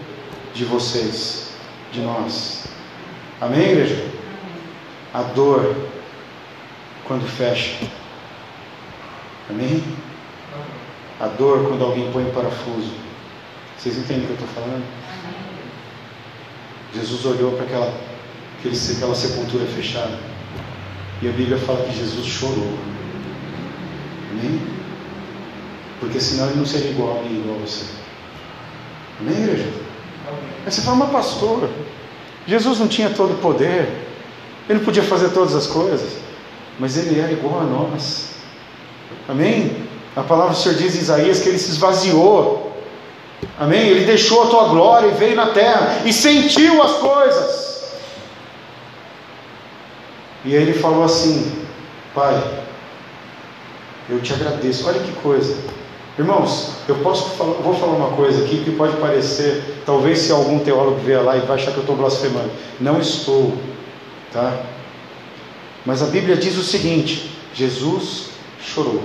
[0.54, 1.50] de vocês
[1.92, 2.64] de nós.
[3.42, 4.06] Amém, igreja?
[5.14, 5.76] A dor
[7.06, 7.86] quando fecha.
[9.50, 9.84] Amém?
[11.20, 12.92] A dor quando alguém põe parafuso.
[13.78, 14.84] Vocês entendem o que eu estou falando?
[16.94, 17.94] Jesus olhou para aquela,
[18.64, 20.18] aquela sepultura fechada.
[21.22, 22.78] E a Bíblia fala que Jesus chorou.
[24.32, 24.62] Amém?
[26.00, 27.86] Porque senão ele não seria igual a mim, igual a você.
[29.20, 29.70] Amém, igreja?
[30.66, 31.70] Aí você fala, mas pastor,
[32.48, 33.88] Jesus não tinha todo o poder,
[34.68, 36.18] ele não podia fazer todas as coisas,
[36.80, 38.35] mas ele era igual a nós.
[39.28, 39.86] Amém?
[40.16, 42.72] A palavra do Senhor diz em Isaías que ele se esvaziou.
[43.60, 43.88] Amém?
[43.88, 47.66] Ele deixou a tua glória e veio na terra e sentiu as coisas.
[50.46, 51.66] E aí ele falou assim:
[52.14, 52.42] Pai,
[54.10, 54.88] eu te agradeço.
[54.88, 55.58] Olha que coisa.
[56.18, 60.60] Irmãos, eu posso falar, vou falar uma coisa aqui que pode parecer, talvez se algum
[60.60, 62.52] teólogo vier lá e vai achar que eu estou blasfemando.
[62.80, 63.54] Não estou,
[64.32, 64.62] tá?
[65.86, 68.35] Mas a Bíblia diz o seguinte: Jesus
[68.66, 69.04] chorou.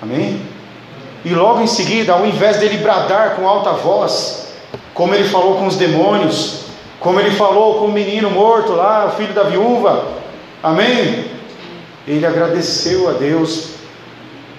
[0.00, 0.40] Amém?
[1.24, 4.48] E logo em seguida, ao invés dele bradar com alta voz,
[4.94, 6.66] como ele falou com os demônios,
[7.00, 10.18] como ele falou com o menino morto lá, o filho da viúva,
[10.62, 11.30] amém?
[12.06, 13.70] Ele agradeceu a Deus,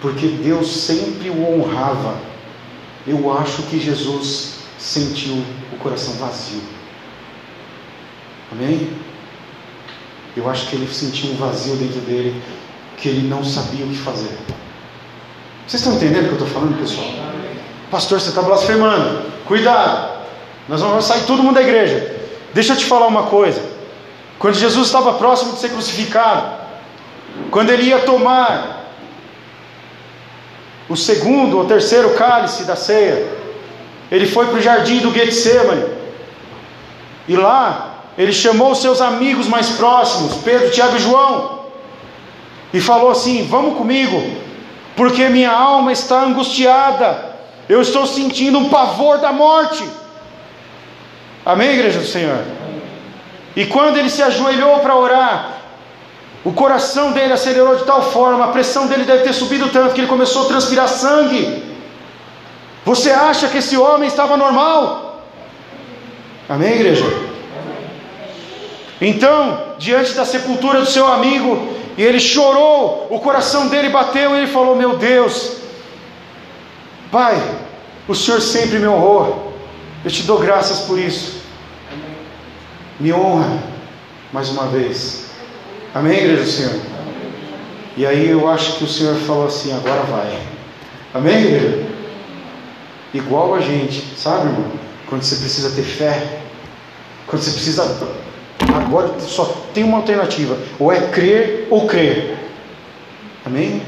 [0.01, 2.15] porque Deus sempre o honrava.
[3.07, 6.61] Eu acho que Jesus sentiu o coração vazio,
[8.51, 8.89] amém?
[10.37, 12.41] Eu acho que ele sentiu um vazio dentro dele,
[13.01, 14.37] que ele não sabia o que fazer.
[15.65, 17.07] Vocês estão entendendo o que eu estou falando, pessoal?
[17.91, 19.23] Pastor, você está blasfemando.
[19.45, 20.19] Cuidado.
[20.67, 22.15] Nós vamos sair todo mundo da igreja.
[22.53, 23.61] Deixa eu te falar uma coisa.
[24.37, 26.59] Quando Jesus estava próximo de ser crucificado,
[27.51, 28.85] quando ele ia tomar
[30.87, 33.27] o segundo ou terceiro cálice da ceia,
[34.11, 35.85] ele foi para o jardim do Getsemane.
[37.27, 41.58] E lá ele chamou os seus amigos mais próximos, Pedro, Tiago e João,
[42.73, 44.21] e falou assim: Vamos comigo,
[44.95, 47.35] porque minha alma está angustiada,
[47.67, 49.83] eu estou sentindo um pavor da morte.
[51.45, 52.43] Amém, igreja do Senhor?
[53.55, 55.53] E quando ele se ajoelhou para orar,
[56.43, 60.01] o coração dele acelerou de tal forma, a pressão dele deve ter subido tanto que
[60.01, 61.63] ele começou a transpirar sangue.
[62.85, 65.23] Você acha que esse homem estava normal?
[66.47, 67.05] Amém, igreja?
[69.01, 74.37] Então, diante da sepultura do seu amigo, e ele chorou, o coração dele bateu e
[74.37, 75.57] ele falou: Meu Deus,
[77.11, 77.35] Pai,
[78.07, 79.53] o Senhor sempre me honrou,
[80.05, 81.41] eu te dou graças por isso.
[83.01, 83.61] Me honra
[84.31, 85.25] mais uma vez.
[85.93, 86.81] Amém, igreja do Senhor?
[87.97, 90.39] E aí eu acho que o Senhor falou assim: agora vai.
[91.13, 91.85] Amém, igreja?
[93.13, 94.71] Igual a gente, sabe, irmão?
[95.09, 96.43] Quando você precisa ter fé,
[97.27, 97.83] quando você precisa
[98.67, 102.37] Agora só tem uma alternativa: ou é crer ou crer.
[103.45, 103.81] Amém?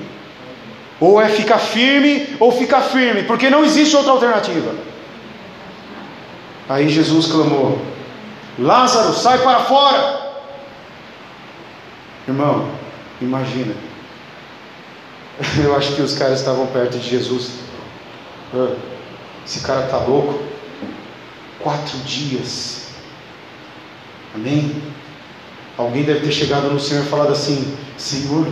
[1.00, 4.74] Ou é ficar firme ou ficar firme, porque não existe outra alternativa.
[6.70, 7.82] Aí Jesus clamou:
[8.58, 10.22] Lázaro, sai para fora.
[12.28, 12.70] Irmão,
[13.20, 13.74] imagina.
[15.64, 17.52] Eu acho que os caras estavam perto de Jesus.
[19.46, 20.40] Esse cara está louco.
[21.60, 22.81] Quatro dias
[24.34, 24.82] Amém?
[25.78, 28.48] Alguém deve ter chegado no Senhor e falado assim: Senhor,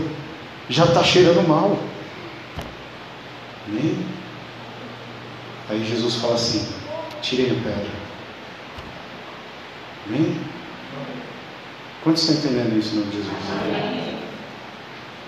[0.70, 1.78] já está cheirando mal.
[3.68, 3.98] Amém?
[5.70, 6.68] Aí Jesus fala assim:
[7.22, 8.00] tirei a pedra.
[10.08, 10.38] Amém?
[12.04, 14.20] Quantos estão entendendo isso em nome de Jesus?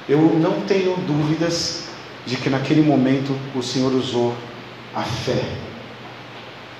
[0.10, 1.90] Eu não tenho dúvidas
[2.26, 4.36] de que naquele momento o Senhor usou
[4.96, 5.44] a fé.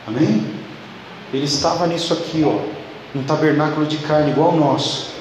[0.08, 0.46] Amém?
[1.34, 2.81] Ele estava nisso aqui, ó
[3.16, 5.12] um tabernáculo de carne igual ao nosso.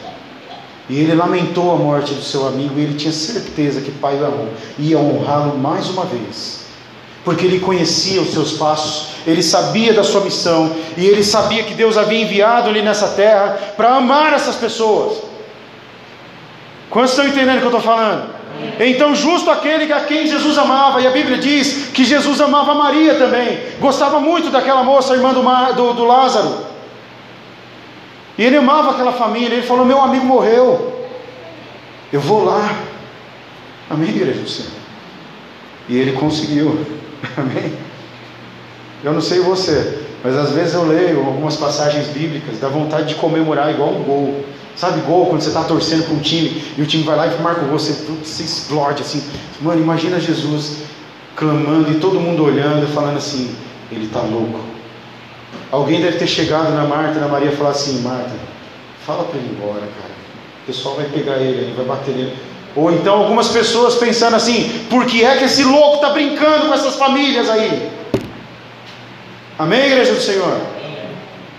[0.89, 4.19] E ele lamentou a morte do seu amigo e ele tinha certeza que Pai
[4.79, 6.65] ia honrá-lo mais uma vez.
[7.25, 11.75] Porque ele conhecia os seus passos, ele sabia da sua missão e ele sabia que
[11.75, 15.19] Deus havia enviado ele nessa terra para amar essas pessoas.
[16.89, 18.41] Quantos estão entendendo o que eu estou falando?
[18.81, 23.15] Então, justo aquele a quem Jesus amava, e a Bíblia diz que Jesus amava Maria
[23.15, 25.43] também, gostava muito daquela moça, irmã do,
[25.75, 26.70] do, do Lázaro.
[28.41, 29.55] E ele amava aquela família.
[29.55, 31.05] Ele falou: Meu amigo morreu.
[32.11, 32.75] Eu vou lá.
[33.91, 34.73] Amém, igreja do Senhor?
[35.87, 36.87] E ele conseguiu.
[37.37, 37.75] Amém?
[39.05, 43.15] Eu não sei você, mas às vezes eu leio algumas passagens bíblicas, dá vontade de
[43.17, 44.45] comemorar igual um gol.
[44.75, 47.43] Sabe gol, quando você está torcendo para um time e o time vai lá e
[47.43, 49.23] marca o gol, você, você explode assim.
[49.61, 50.85] Mano, imagina Jesus
[51.37, 53.55] clamando e todo mundo olhando e falando assim:
[53.93, 54.80] Ele está louco.
[55.71, 58.33] Alguém deve ter chegado na Marta na Maria e falar assim: Marta,
[59.07, 60.15] fala para ele ir embora, cara.
[60.63, 62.37] O pessoal vai pegar ele vai bater nele.
[62.75, 66.75] Ou então algumas pessoas pensando assim: por que é que esse louco está brincando com
[66.75, 67.91] essas famílias aí?
[69.59, 70.61] Amém, igreja do Senhor?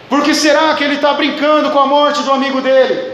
[0.09, 3.13] Por que será que ele está brincando com a morte do amigo dele?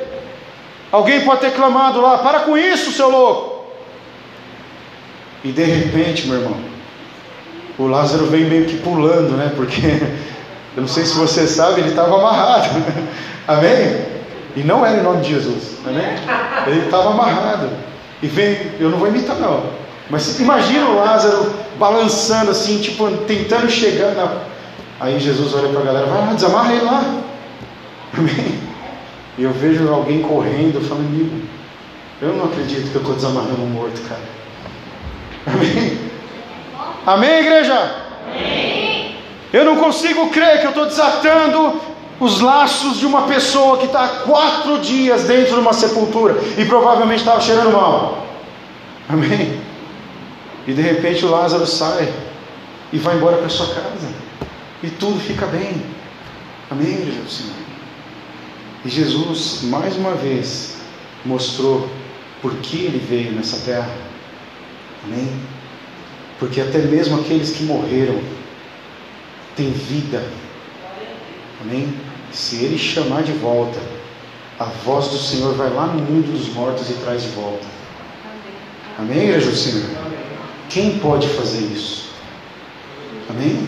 [0.92, 3.68] Alguém pode ter clamado lá: para com isso, seu louco.
[5.44, 6.58] E de repente, meu irmão,
[7.78, 9.52] o Lázaro vem meio que pulando, né?
[9.56, 9.82] Porque
[10.78, 12.70] eu não sei se você sabe, ele estava amarrado.
[13.48, 14.06] Amém?
[14.56, 15.80] E não era em nome de Jesus.
[15.84, 16.06] Amém?
[16.68, 17.68] Ele estava amarrado.
[18.22, 19.64] E vem, eu não vou imitar não.
[20.08, 24.44] Mas imagina o Lázaro balançando assim, tipo, tentando chegar na.
[25.00, 27.04] Aí Jesus olha para a galera, vai lá, desamarra ele lá.
[28.16, 28.60] Amém?
[29.36, 31.50] E eu vejo alguém correndo, falando,
[32.22, 34.22] eu não acredito que eu estou desamarrando um morto, cara.
[35.48, 35.98] Amém?
[37.04, 37.96] Amém, igreja?
[38.28, 38.97] Amém.
[39.54, 41.80] Eu não consigo crer que eu estou desatando
[42.20, 46.66] os laços de uma pessoa que está há quatro dias dentro de uma sepultura e
[46.66, 48.26] provavelmente estava cheirando mal.
[49.08, 49.62] Amém?
[50.66, 52.12] E de repente o Lázaro sai
[52.92, 54.10] e vai embora para sua casa.
[54.84, 55.82] E tudo fica bem.
[56.70, 57.54] Amém, do Senhor?
[58.84, 60.76] E Jesus, mais uma vez,
[61.26, 61.90] mostrou
[62.42, 63.90] por que ele veio nessa terra.
[65.06, 65.32] Amém?
[66.40, 68.20] Porque até mesmo aqueles que morreram
[69.58, 70.24] têm vida.
[71.62, 71.94] Amém?
[72.32, 73.80] Se ele chamar de volta,
[74.60, 77.66] a voz do Senhor vai lá no mundo dos mortos e traz de volta.
[78.98, 79.90] Amém, igreja do Senhor?
[80.70, 82.10] Quem pode fazer isso?
[83.30, 83.68] Amém?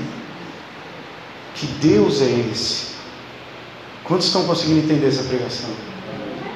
[1.56, 2.90] Que Deus é esse?
[4.04, 5.70] Quantos estão conseguindo entender essa pregação?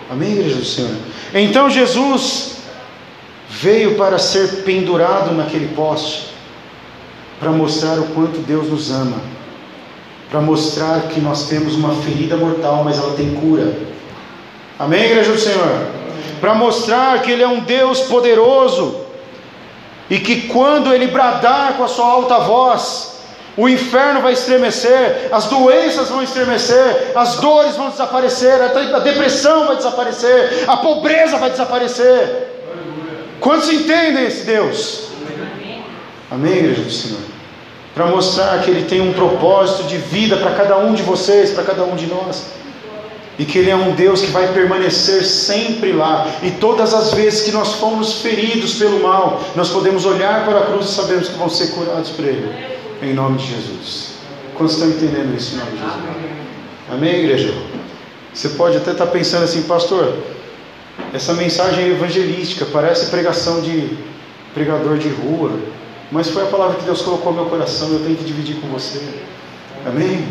[0.10, 0.96] Amém, igreja do Senhor?
[1.34, 2.58] Então Jesus
[3.50, 6.33] veio para ser pendurado naquele poste,
[7.44, 9.18] para mostrar o quanto Deus nos ama,
[10.32, 13.74] para mostrar que nós temos uma ferida mortal, mas ela tem cura.
[14.80, 15.88] Amém, igreja do Senhor?
[16.40, 18.96] Para mostrar que Ele é um Deus poderoso
[20.10, 23.20] e que quando Ele bradar com a sua alta voz,
[23.58, 29.76] o inferno vai estremecer, as doenças vão estremecer, as dores vão desaparecer, a depressão vai
[29.76, 32.52] desaparecer, a pobreza vai desaparecer.
[33.42, 35.10] Quantos entendem esse Deus?
[36.32, 37.33] Amém, igreja do Senhor?
[37.94, 41.64] Para mostrar que Ele tem um propósito de vida para cada um de vocês, para
[41.64, 42.46] cada um de nós.
[43.38, 46.28] E que Ele é um Deus que vai permanecer sempre lá.
[46.42, 50.66] E todas as vezes que nós fomos feridos pelo mal, nós podemos olhar para a
[50.66, 54.14] cruz e sabemos que vão ser curados por Ele em nome de Jesus.
[54.56, 56.44] Quantos estão entendendo isso em nome de Jesus?
[56.92, 57.54] Amém, igreja?
[58.34, 60.16] Você pode até estar pensando assim, pastor,
[61.14, 63.98] essa mensagem é evangelística, parece pregação de
[64.54, 65.52] pregador de rua,
[66.12, 68.68] mas foi a palavra que Deus colocou no meu coração, eu tenho que dividir com
[68.68, 69.02] você.
[69.86, 70.26] Amém?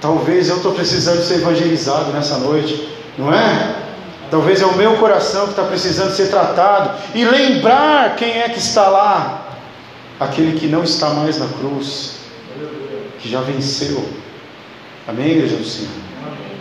[0.00, 3.74] Talvez eu estou precisando ser evangelizado nessa noite, não é?
[4.30, 8.58] Talvez é o meu coração que está precisando ser tratado e lembrar quem é que
[8.58, 9.46] está lá
[10.18, 12.16] aquele que não está mais na cruz,
[13.20, 14.04] que já venceu.
[15.06, 15.90] Amém, igreja do Senhor?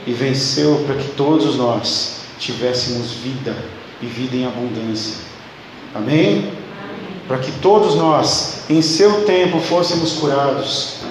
[0.05, 3.55] E venceu para que todos nós tivéssemos vida
[4.01, 5.16] e vida em abundância.
[5.93, 6.51] Amém?
[7.28, 11.05] Para que todos nós, em seu tempo, fôssemos curados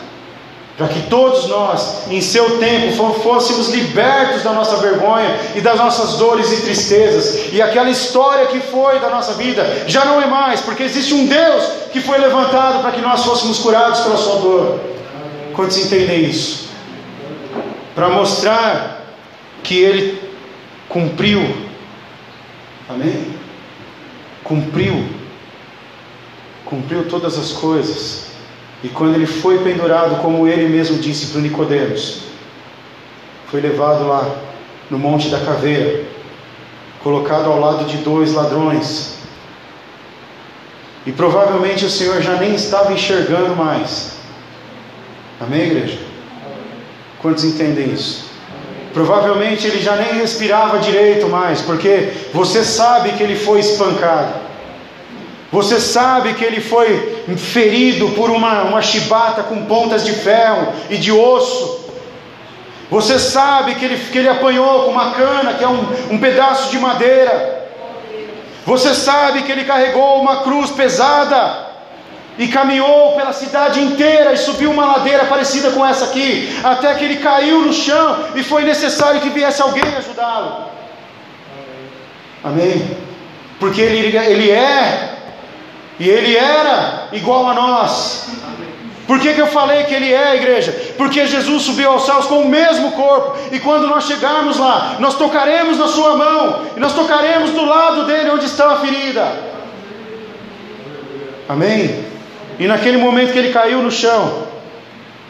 [0.76, 6.14] para que todos nós, em seu tempo, fôssemos libertos da nossa vergonha e das nossas
[6.18, 10.60] dores e tristezas, e aquela história que foi da nossa vida já não é mais,
[10.60, 14.80] porque existe um Deus que foi levantado para que nós fôssemos curados pela sua dor.
[15.54, 16.68] Quantos entendem isso?
[17.94, 19.04] Para mostrar
[19.62, 20.20] que Ele
[20.88, 21.40] cumpriu,
[22.88, 23.32] amém?
[24.42, 25.04] Cumpriu,
[26.74, 28.24] cumpriu todas as coisas
[28.82, 32.24] e quando ele foi pendurado, como ele mesmo disse para Nicodemos,
[33.50, 34.28] foi levado lá
[34.90, 36.04] no Monte da Caveira,
[37.02, 39.14] colocado ao lado de dois ladrões.
[41.06, 44.16] E provavelmente o Senhor já nem estava enxergando mais.
[45.40, 45.98] Amém, igreja?
[47.22, 48.24] Quantos entendem isso?
[48.92, 54.43] Provavelmente ele já nem respirava direito mais, porque você sabe que ele foi espancado.
[55.54, 60.96] Você sabe que ele foi ferido por uma, uma chibata com pontas de ferro e
[60.96, 61.92] de osso.
[62.90, 66.72] Você sabe que ele, que ele apanhou com uma cana, que é um, um pedaço
[66.72, 67.68] de madeira.
[68.66, 71.68] Você sabe que ele carregou uma cruz pesada
[72.36, 77.04] e caminhou pela cidade inteira e subiu uma ladeira parecida com essa aqui, até que
[77.04, 80.64] ele caiu no chão e foi necessário que viesse alguém ajudá-lo.
[82.42, 82.98] Amém?
[83.60, 85.13] Porque ele, ele é
[85.98, 88.28] e ele era igual a nós.
[89.06, 90.94] Por que, que eu falei que ele é igreja?
[90.96, 95.14] Porque Jesus subiu aos céus com o mesmo corpo, e quando nós chegarmos lá, nós
[95.16, 99.30] tocaremos na sua mão, e nós tocaremos do lado dele onde está a ferida.
[101.48, 102.04] Amém?
[102.58, 104.44] E naquele momento que ele caiu no chão,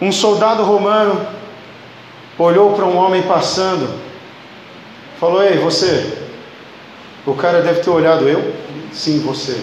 [0.01, 1.27] um soldado romano
[2.39, 3.89] olhou para um homem passando,
[5.19, 6.19] falou: Ei, você.
[7.27, 8.55] O cara deve ter olhado eu?
[8.93, 9.59] Sim, você.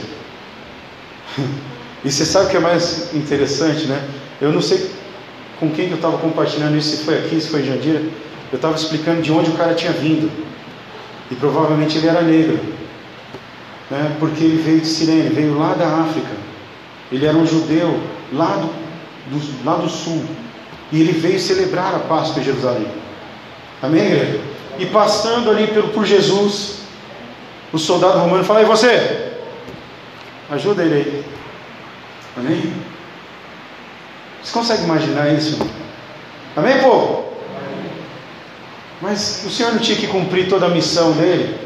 [2.04, 4.04] E você sabe o que é mais interessante, né?
[4.42, 4.90] Eu não sei
[5.60, 8.02] com quem que eu estava compartilhando isso, se foi aqui, se foi em Jandira.
[8.52, 10.32] Eu estava explicando de onde o cara tinha vindo.
[11.30, 12.60] E provavelmente ele era negro.
[13.90, 14.16] Né?
[14.20, 16.32] Porque ele veio de Sirene, veio lá da África.
[17.12, 18.00] Ele era um judeu
[18.34, 18.68] lá do,
[19.30, 20.24] do, lá do sul.
[20.92, 22.88] E ele veio celebrar a Páscoa em Jerusalém.
[23.82, 24.40] Amém, igreja?
[24.80, 26.80] E passando ali por, por Jesus,
[27.72, 29.31] o soldado romano fala: E você?
[30.52, 31.26] Ajuda ele aí.
[32.36, 32.74] Amém?
[34.44, 35.58] Você consegue imaginar isso?
[36.58, 37.32] Amém, povo?
[39.02, 41.58] Mas o Senhor não tinha que cumprir toda a missão dele.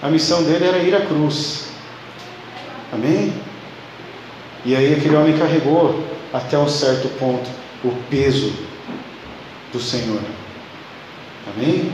[0.00, 1.64] A missão dele era ir à cruz.
[2.92, 3.32] Amém?
[4.64, 7.50] E aí aquele homem carregou até um certo ponto
[7.84, 8.52] o peso
[9.72, 10.20] do Senhor.
[11.52, 11.90] Amém?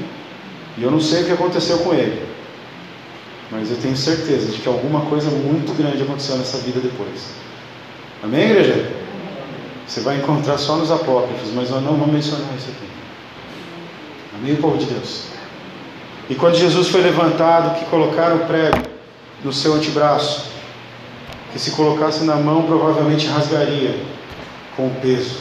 [0.76, 2.22] E eu não sei o que aconteceu com ele.
[3.50, 7.30] Mas eu tenho certeza de que alguma coisa muito grande aconteceu nessa vida depois.
[8.22, 8.90] Amém, igreja?
[9.86, 12.88] Você vai encontrar só nos apócrifos, mas nós não vamos mencionar isso aqui.
[14.36, 15.28] Amém, povo de Deus?
[16.28, 18.82] E quando Jesus foi levantado, que colocaram o prego
[19.42, 20.50] no seu antebraço,
[21.52, 23.98] que se colocasse na mão provavelmente rasgaria
[24.76, 25.38] com o peso.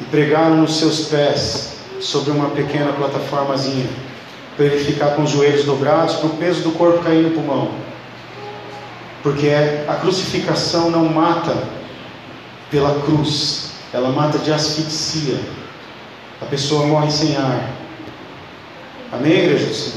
[0.00, 3.88] E pregaram nos seus pés sobre uma pequena plataformazinha,
[4.56, 7.72] para ele ficar com os joelhos dobrados, para o peso do corpo cair no pulmão.
[9.22, 9.48] Porque
[9.88, 11.56] a crucificação não mata
[12.70, 15.38] pela cruz, ela mata de asfixia.
[16.40, 17.70] A pessoa morre sem ar.
[19.12, 19.92] Amém, igreja?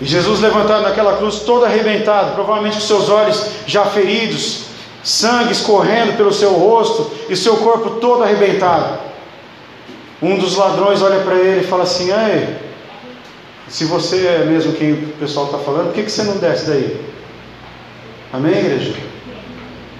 [0.00, 4.66] E Jesus levantado naquela cruz, todo arrebentado, provavelmente com seus olhos já feridos,
[5.02, 8.98] sangue escorrendo pelo seu rosto e seu corpo todo arrebentado.
[10.22, 12.67] Um dos ladrões olha para ele e fala assim: Ei,
[13.68, 16.66] se você é mesmo quem o pessoal está falando, por que, que você não desce
[16.66, 17.00] daí?
[18.32, 18.94] Amém, igreja?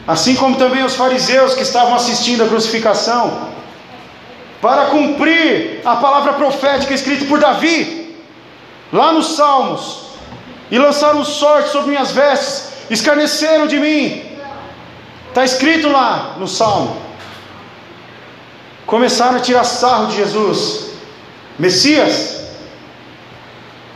[0.06, 3.48] Assim como também os fariseus que estavam assistindo a crucificação,
[4.60, 8.16] para cumprir a palavra profética escrita por Davi,
[8.92, 10.08] lá nos Salmos,
[10.70, 14.22] e lançaram sorte sobre minhas vestes, escarneceram de mim.
[15.28, 16.96] Está escrito lá no Salmo.
[18.86, 20.88] Começaram a tirar sarro de Jesus.
[21.58, 22.47] Messias,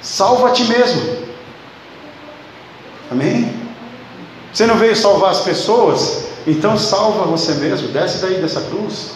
[0.02, 1.22] salva a ti mesmo.
[3.10, 3.54] Amém?
[4.52, 6.26] Você não veio salvar as pessoas?
[6.46, 9.12] Então salva você mesmo, desce daí dessa cruz.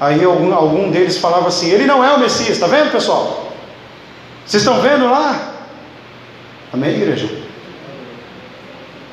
[0.00, 3.52] Aí algum, algum deles falava assim: Ele não é o Messias, está vendo pessoal?
[4.44, 5.52] Vocês estão vendo lá?
[6.72, 7.30] Amém, igreja?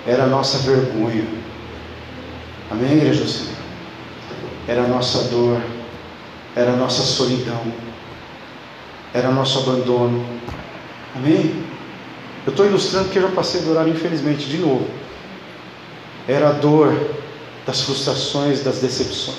[0.08, 1.26] Era a nossa vergonha.
[2.72, 3.26] Amém, igreja?
[4.68, 5.62] Era a nossa dor,
[6.56, 7.62] era a nossa solidão,
[9.14, 10.26] era nosso abandono.
[11.16, 11.64] Amém?
[12.46, 14.88] Eu estou ilustrando porque eu já passei do horário, infelizmente, de novo
[16.28, 16.96] era a dor
[17.66, 19.38] das frustrações, das decepções.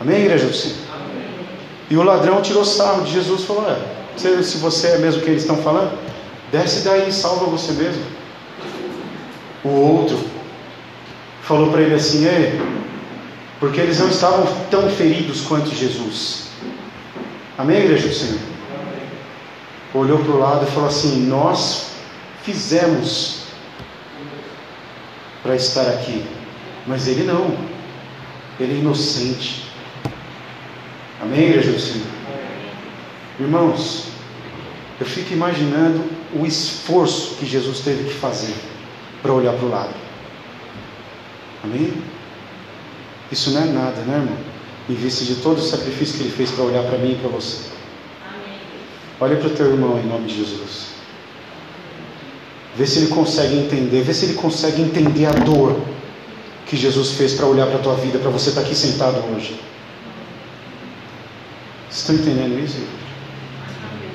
[0.00, 0.76] Amém, igreja do Senhor?
[0.94, 1.26] Amém.
[1.90, 5.24] E o ladrão tirou sarro de Jesus e falou: é, se você é mesmo o
[5.24, 5.96] que eles estão falando,
[6.52, 8.02] desce daí e salva você mesmo.
[9.64, 10.18] O outro
[11.42, 12.60] falou para ele assim: Ei,
[13.58, 16.45] porque eles não estavam tão feridos quanto Jesus.
[17.58, 18.40] Amém, igreja do Senhor?
[19.94, 21.92] Olhou para o lado e falou assim: Nós
[22.42, 23.46] fizemos
[25.42, 26.24] para estar aqui.
[26.86, 27.56] Mas ele não.
[28.60, 29.70] Ele é inocente.
[31.20, 32.06] Amém, igreja do Senhor?
[33.40, 34.08] Irmãos,
[35.00, 36.04] eu fico imaginando
[36.34, 38.54] o esforço que Jesus teve que fazer
[39.22, 39.94] para olhar para o lado.
[41.64, 41.92] Amém?
[43.30, 44.55] Isso não é nada, né, irmão?
[44.88, 47.28] Em vista de todo o sacrifício que ele fez para olhar para mim e para
[47.28, 47.64] você.
[48.26, 48.58] Amém.
[49.20, 50.96] Olha para o teu irmão em nome de Jesus.
[52.76, 55.80] Vê se ele consegue entender, vê se ele consegue entender a dor
[56.66, 59.58] que Jesus fez para olhar para a tua vida, para você estar aqui sentado hoje.
[61.88, 62.78] Vocês estão entendendo isso?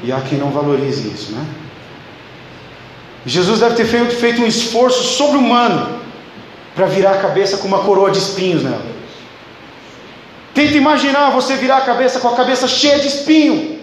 [0.03, 1.45] E há quem não valorize isso, né?
[3.25, 5.99] Jesus deve ter feito, feito um esforço sobre-humano
[6.75, 9.00] para virar a cabeça com uma coroa de espinhos nela.
[10.61, 13.79] Tenta imaginar você virar a cabeça com a cabeça cheia de espinho.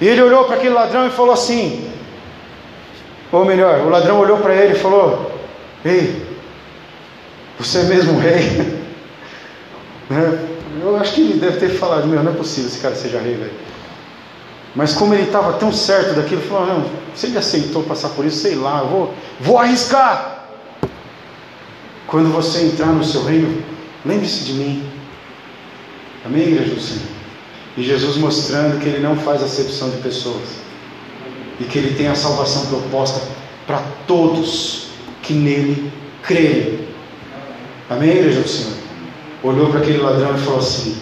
[0.00, 1.92] E ele olhou para aquele ladrão e falou assim:
[3.30, 5.30] ou melhor, o ladrão olhou para ele e falou:
[5.84, 6.24] Ei,
[7.58, 8.80] você é mesmo rei?
[10.08, 10.48] né?
[10.80, 13.34] Eu acho que ele deve ter falado: Meu, não é possível esse cara seja rei,
[13.34, 13.52] velho.
[14.74, 18.24] Mas como ele estava tão certo daquilo, ele falou: Não, se ele aceitou passar por
[18.24, 20.46] isso, sei lá, vou, vou arriscar.
[22.06, 23.75] Quando você entrar no seu reino,
[24.06, 24.88] lembre-se de mim.
[26.24, 27.08] Amém, igreja do Senhor?
[27.76, 30.66] E Jesus mostrando que ele não faz acepção de pessoas
[31.60, 33.20] e que Ele tem a salvação proposta
[33.66, 34.88] para todos,
[35.22, 35.90] que nele
[36.22, 36.86] crerem.
[37.88, 38.76] Amém, igreja do Senhor?
[39.42, 40.96] Olhou para aquele ladrão e falou assim: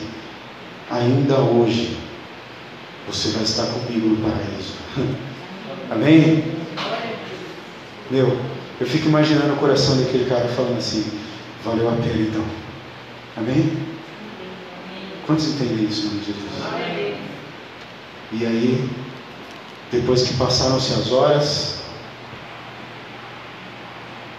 [0.90, 1.96] Ainda hoje
[3.06, 4.74] você vai estar comigo no paraíso.
[5.90, 6.44] Amém?
[8.10, 8.38] Meu,
[8.80, 11.04] eu fico imaginando o coração daquele cara falando assim:
[11.64, 12.63] Valeu a pena então.
[13.36, 13.76] Amém?
[15.26, 16.44] Quantos entendem isso, em nome de Jesus?
[18.32, 18.90] E aí,
[19.90, 21.78] depois que passaram-se as horas,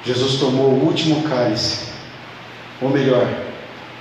[0.03, 1.87] Jesus tomou o último cálice,
[2.81, 3.27] ou melhor,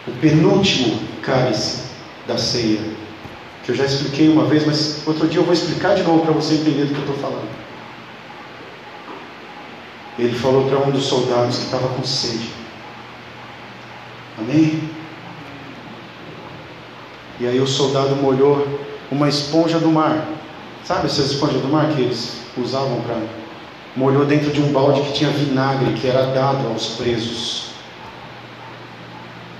[0.06, 1.84] o penúltimo cálice
[2.26, 2.80] da ceia,
[3.64, 6.32] que eu já expliquei uma vez, mas outro dia eu vou explicar de novo para
[6.32, 7.48] você entender do que eu estou falando.
[10.18, 12.50] Ele falou para um dos soldados que estava com sede:
[14.38, 14.82] Amém?
[17.40, 18.66] E aí o soldado molhou
[19.10, 20.26] uma esponja do mar.
[20.84, 23.20] Sabe essas esponjas do mar que eles usavam para.
[23.96, 27.70] Molhou dentro de um balde que tinha vinagre que era dado aos presos.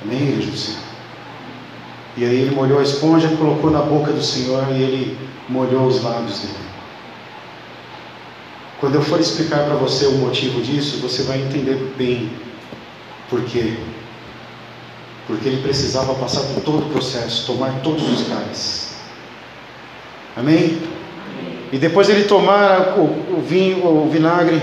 [0.02, 0.80] Amém, igreja do Senhor?
[2.16, 5.18] E aí ele molhou a esponja, colocou na boca do Senhor e ele
[5.48, 6.64] molhou os lábios dele.
[8.80, 12.30] Quando eu for explicar para você o motivo disso, você vai entender bem
[13.30, 13.76] por quê.
[15.26, 18.94] Porque ele precisava passar por todo o processo, tomar todos os cálices.
[20.36, 20.82] Amém?
[21.72, 23.04] E depois ele tomar o,
[23.38, 24.60] o vinho, o vinagre,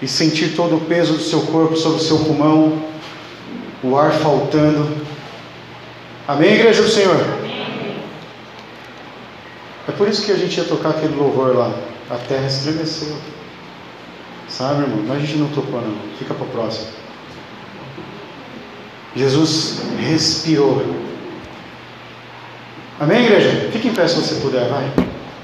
[0.00, 2.82] e sentir todo o peso do seu corpo sobre o seu pulmão,
[3.82, 4.88] o ar faltando.
[6.26, 7.16] Amém, igreja do Senhor?
[7.16, 7.96] Amém.
[9.88, 11.72] É por isso que a gente ia tocar aquele louvor lá.
[12.10, 13.16] A terra estremeceu.
[14.46, 15.02] Sabe, irmão?
[15.06, 15.96] Mas a gente não tocou, não.
[16.18, 16.97] Fica para o próximo.
[19.16, 20.82] Jesus respirou.
[23.00, 23.70] Amém, igreja?
[23.72, 24.92] Fique em pé se você puder, vai.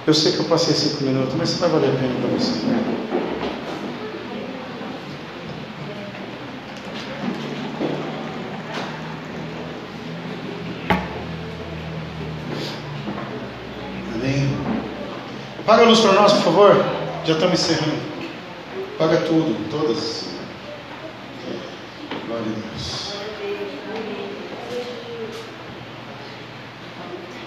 [0.06, 2.60] Eu sei que eu passei cinco minutos, mas vai valer a pena para você.
[14.14, 14.56] Amém.
[15.64, 16.84] Paga a luz para nós, por favor.
[17.24, 17.98] Já estamos encerrando.
[18.98, 20.28] Paga tudo, todas.
[22.26, 23.03] Glória a Deus.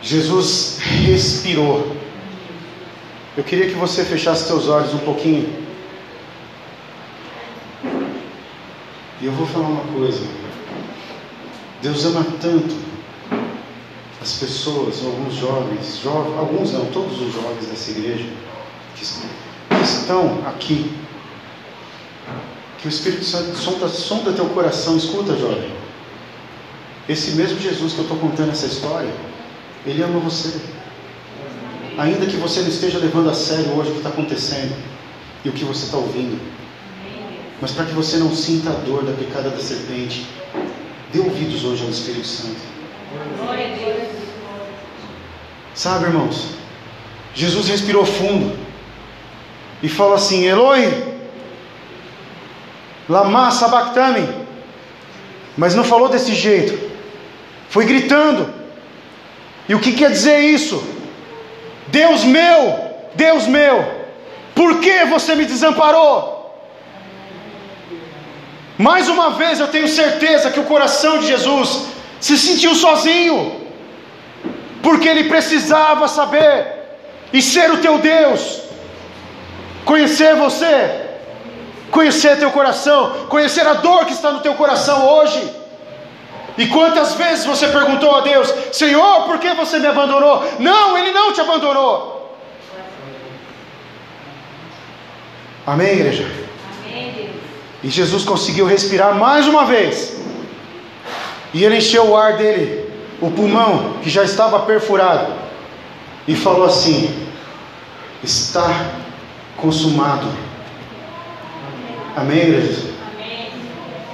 [0.07, 1.93] Jesus respirou.
[3.35, 5.53] Eu queria que você fechasse seus olhos um pouquinho.
[9.21, 10.25] E eu vou falar uma coisa.
[11.81, 12.73] Deus ama tanto
[14.21, 18.29] as pessoas, alguns jovens, jovens, alguns não, todos os jovens dessa igreja
[18.95, 19.03] que
[19.83, 20.89] estão aqui.
[22.79, 25.69] Que o Espírito Santo sonda, sonda teu coração, escuta, jovem.
[27.09, 29.11] Esse mesmo Jesus que eu estou contando essa história,
[29.87, 30.59] ele ama você.
[31.97, 34.75] Ainda que você não esteja levando a sério hoje o que está acontecendo
[35.43, 36.39] e o que você está ouvindo.
[37.61, 40.27] Mas para que você não sinta a dor da picada da serpente,
[41.11, 42.59] dê ouvidos hoje ao Espírito Santo.
[45.73, 46.49] Sabe, irmãos,
[47.33, 48.57] Jesus respirou fundo
[49.81, 51.15] e falou assim: Eloi,
[53.07, 54.45] lama sabachthani.
[55.55, 56.77] Mas não falou desse jeito,
[57.69, 58.56] foi gritando.
[59.67, 60.81] E o que quer dizer isso?
[61.87, 63.85] Deus meu, Deus meu,
[64.55, 66.35] por que você me desamparou?
[68.77, 71.87] Mais uma vez eu tenho certeza que o coração de Jesus
[72.19, 73.61] se sentiu sozinho,
[74.83, 76.75] porque ele precisava saber
[77.33, 78.61] e ser o teu Deus,
[79.83, 81.07] conhecer você,
[81.91, 85.56] conhecer teu coração, conhecer a dor que está no teu coração hoje.
[86.57, 90.43] E quantas vezes você perguntou a Deus: Senhor, por que você me abandonou?
[90.59, 92.17] Não, Ele não te abandonou.
[95.65, 96.25] Amém, igreja?
[96.85, 97.29] Amém.
[97.83, 100.17] E Jesus conseguiu respirar mais uma vez.
[101.53, 102.89] E ele encheu o ar dele,
[103.21, 105.33] o pulmão que já estava perfurado,
[106.27, 107.27] e falou assim:
[108.23, 108.67] Está
[109.57, 110.27] consumado.
[112.15, 112.96] Amém, igreja?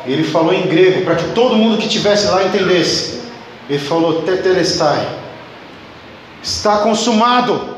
[0.06, 3.22] Ele falou em grego para que todo mundo que estivesse lá entendesse.
[3.70, 5.08] Ele falou tetelestai.
[6.42, 7.74] Está consumado.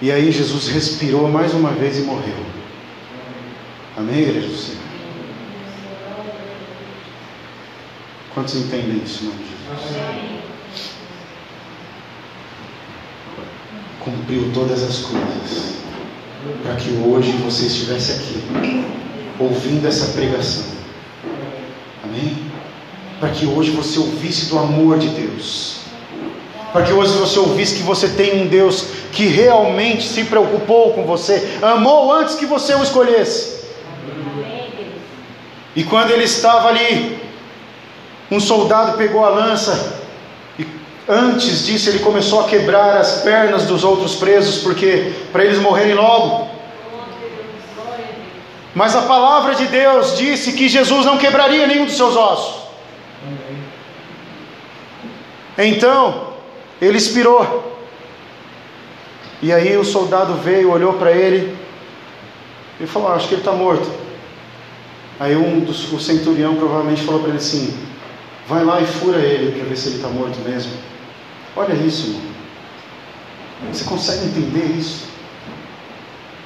[0.00, 2.34] E aí Jesus respirou mais uma vez e morreu.
[3.96, 4.82] Amém, igreja do Senhor?
[8.34, 9.96] Quantos entendem isso, nome Jesus?
[14.00, 15.74] Cumpriu todas as coisas
[16.62, 19.03] para que hoje você estivesse aqui
[19.38, 20.64] ouvindo essa pregação.
[22.02, 22.36] Amém?
[23.18, 25.76] Para que hoje você ouvisse do amor de Deus.
[26.72, 31.04] para que hoje você ouvisse que você tem um Deus que realmente se preocupou com
[31.04, 33.62] você, amou antes que você o escolhesse.
[35.76, 37.16] E quando ele estava ali,
[38.28, 40.00] um soldado pegou a lança
[40.58, 40.66] e
[41.08, 45.94] antes disso ele começou a quebrar as pernas dos outros presos, porque para eles morrerem
[45.94, 46.53] logo.
[48.74, 52.64] Mas a palavra de Deus disse que Jesus não quebraria nenhum dos seus ossos.
[55.56, 56.34] Então,
[56.82, 57.72] ele expirou.
[59.40, 61.56] E aí o soldado veio, olhou para ele
[62.80, 63.88] e falou: ah, Acho que ele está morto.
[65.20, 67.78] Aí um dos, o centurião provavelmente falou para ele assim:
[68.48, 70.72] Vai lá e fura ele para ver se ele está morto mesmo.
[71.54, 72.22] Olha isso, irmão.
[73.72, 75.13] Você consegue entender isso?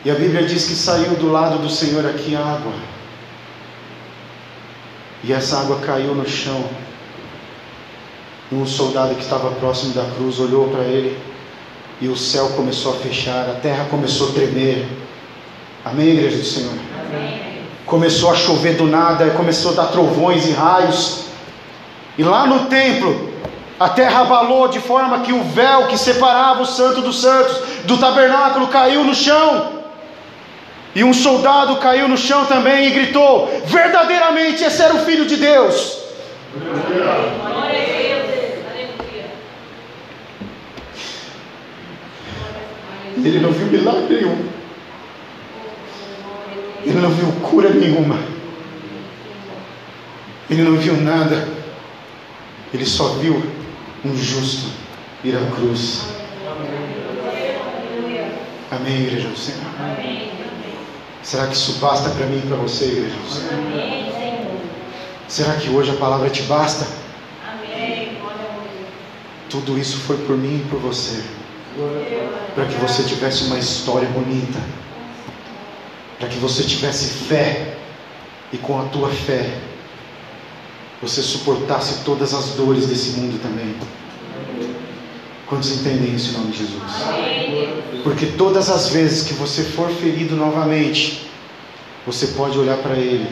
[0.08, 2.72] E a Bíblia diz que saiu do lado do Senhor aqui água.
[5.22, 6.64] E essa água caiu no chão.
[8.50, 11.20] E um soldado que estava próximo da cruz olhou para ele
[12.00, 14.88] e o céu começou a fechar, a terra começou a tremer.
[15.84, 16.72] Amém, igreja do Senhor?
[17.06, 17.58] Amém.
[17.84, 21.24] Começou a chover do nada, começou a dar trovões e raios.
[22.16, 23.30] E lá no templo,
[23.78, 27.98] a terra abalou de forma que o véu que separava o santo dos santos do
[27.98, 29.76] tabernáculo caiu no chão.
[30.94, 35.36] E um soldado caiu no chão também e gritou: Verdadeiramente esse era o filho de
[35.36, 35.98] Deus.
[43.16, 44.48] Ele não viu milagre nenhum.
[46.84, 48.18] Ele não viu cura nenhuma.
[50.48, 51.48] Ele não viu nada.
[52.72, 53.42] Ele só viu
[54.04, 54.70] um justo
[55.24, 56.06] ir à cruz.
[58.70, 60.27] Amém, igreja do Senhor.
[61.22, 64.60] Será que isso basta para mim e para você, igreja do Senhor?
[65.28, 66.86] Será que hoje a palavra te basta?
[69.50, 71.22] Tudo isso foi por mim e por você
[72.54, 74.60] para que você tivesse uma história bonita,
[76.18, 77.76] para que você tivesse fé
[78.52, 79.58] e com a tua fé
[81.00, 83.76] você suportasse todas as dores desse mundo também.
[85.48, 88.02] Quantos entendem isso em nome de Jesus?
[88.04, 91.26] Porque todas as vezes que você for ferido novamente,
[92.06, 93.26] você pode olhar para Ele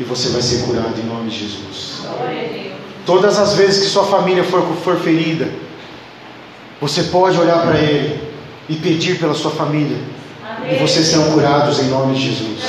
[0.00, 2.02] e você vai ser curado em nome de Jesus.
[3.06, 5.48] Todas as vezes que sua família for, for ferida,
[6.80, 8.20] você pode olhar para Ele
[8.68, 9.96] e pedir pela sua família.
[10.68, 12.60] E vocês serão curados em nome de Jesus.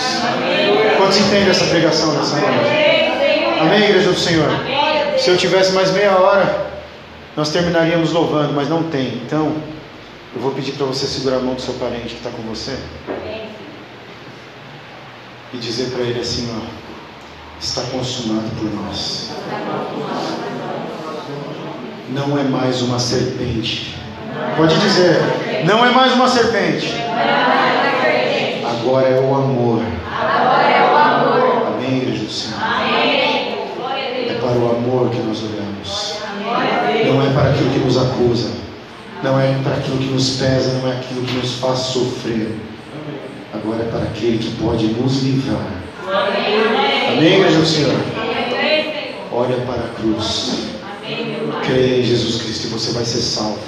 [0.98, 3.60] Quantos entendem essa pregação nessa noite?
[3.62, 4.50] Amém, igreja do Senhor?
[5.18, 6.75] Se eu tivesse mais meia hora,
[7.36, 9.16] nós terminaríamos louvando, mas não tem.
[9.26, 9.56] Então,
[10.36, 12.78] eu vou pedir para você segurar a mão do seu parente que está com você
[15.54, 16.66] e dizer para ele assim: ó,
[17.60, 19.32] está consumado por nós.
[22.10, 23.96] Não é mais uma serpente
[24.58, 25.18] Pode dizer,
[25.66, 26.94] não é mais uma serpente.
[28.66, 29.82] Agora é o amor.
[31.68, 32.62] Amém, igreja do Senhor.
[32.62, 35.75] É para o amor que nós olhamos.
[37.06, 38.50] Não é para aquilo que nos acusa.
[39.24, 42.56] Não é para aquilo que nos pesa, não é aquilo que nos faz sofrer.
[43.54, 45.66] Agora é para aquele que pode nos livrar.
[47.12, 47.96] Amém, do Senhor.
[49.32, 50.66] Olha para a cruz.
[51.66, 53.60] Creia em Jesus Cristo e você vai ser salvo.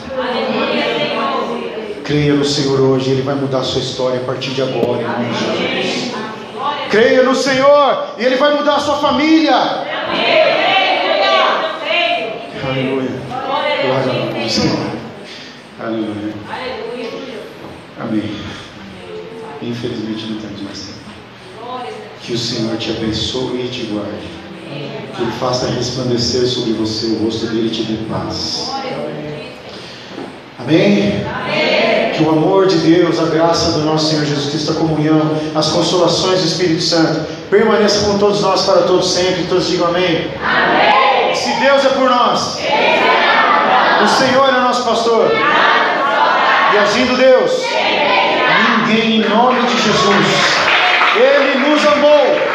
[2.04, 5.08] Creia no Senhor hoje, Ele vai mudar a sua história a partir de agora, em
[5.08, 6.14] nome de Jesus.
[6.90, 9.87] Creia no Senhor e Ele vai mudar a sua família.
[12.78, 13.10] Aleluia.
[13.28, 14.60] Glória a Deus.
[15.80, 16.34] Aleluia.
[18.00, 18.32] Amém.
[19.64, 20.98] Infelizmente não temos mais tempo.
[22.22, 24.38] Que o Senhor te abençoe e te guarde
[25.16, 28.70] que Ele faça resplandecer sobre você o rosto dele e te dê paz.
[30.60, 31.26] Amém?
[31.26, 32.12] Amém?
[32.16, 35.22] Que o amor de Deus, a graça do nosso Senhor Jesus Cristo, a comunhão,
[35.56, 39.44] as consolações do Espírito Santo permaneça com todos nós para todos sempre.
[39.44, 40.28] Todos digam amém.
[40.44, 40.97] amém.
[41.38, 42.60] Se Deus é por nós,
[44.04, 45.32] o Senhor é nosso pastor.
[46.74, 47.64] E agindo Deus,
[48.80, 50.28] ninguém em nome de Jesus,
[51.16, 52.48] Ele nos amou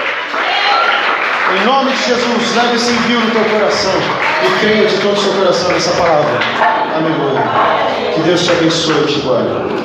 [1.54, 3.92] em nome de Jesus, leve esse envio no teu coração
[4.42, 6.40] e creia de todo o seu coração nessa palavra.
[6.96, 8.14] Amém.
[8.14, 9.82] Que Deus te abençoe e te guarde.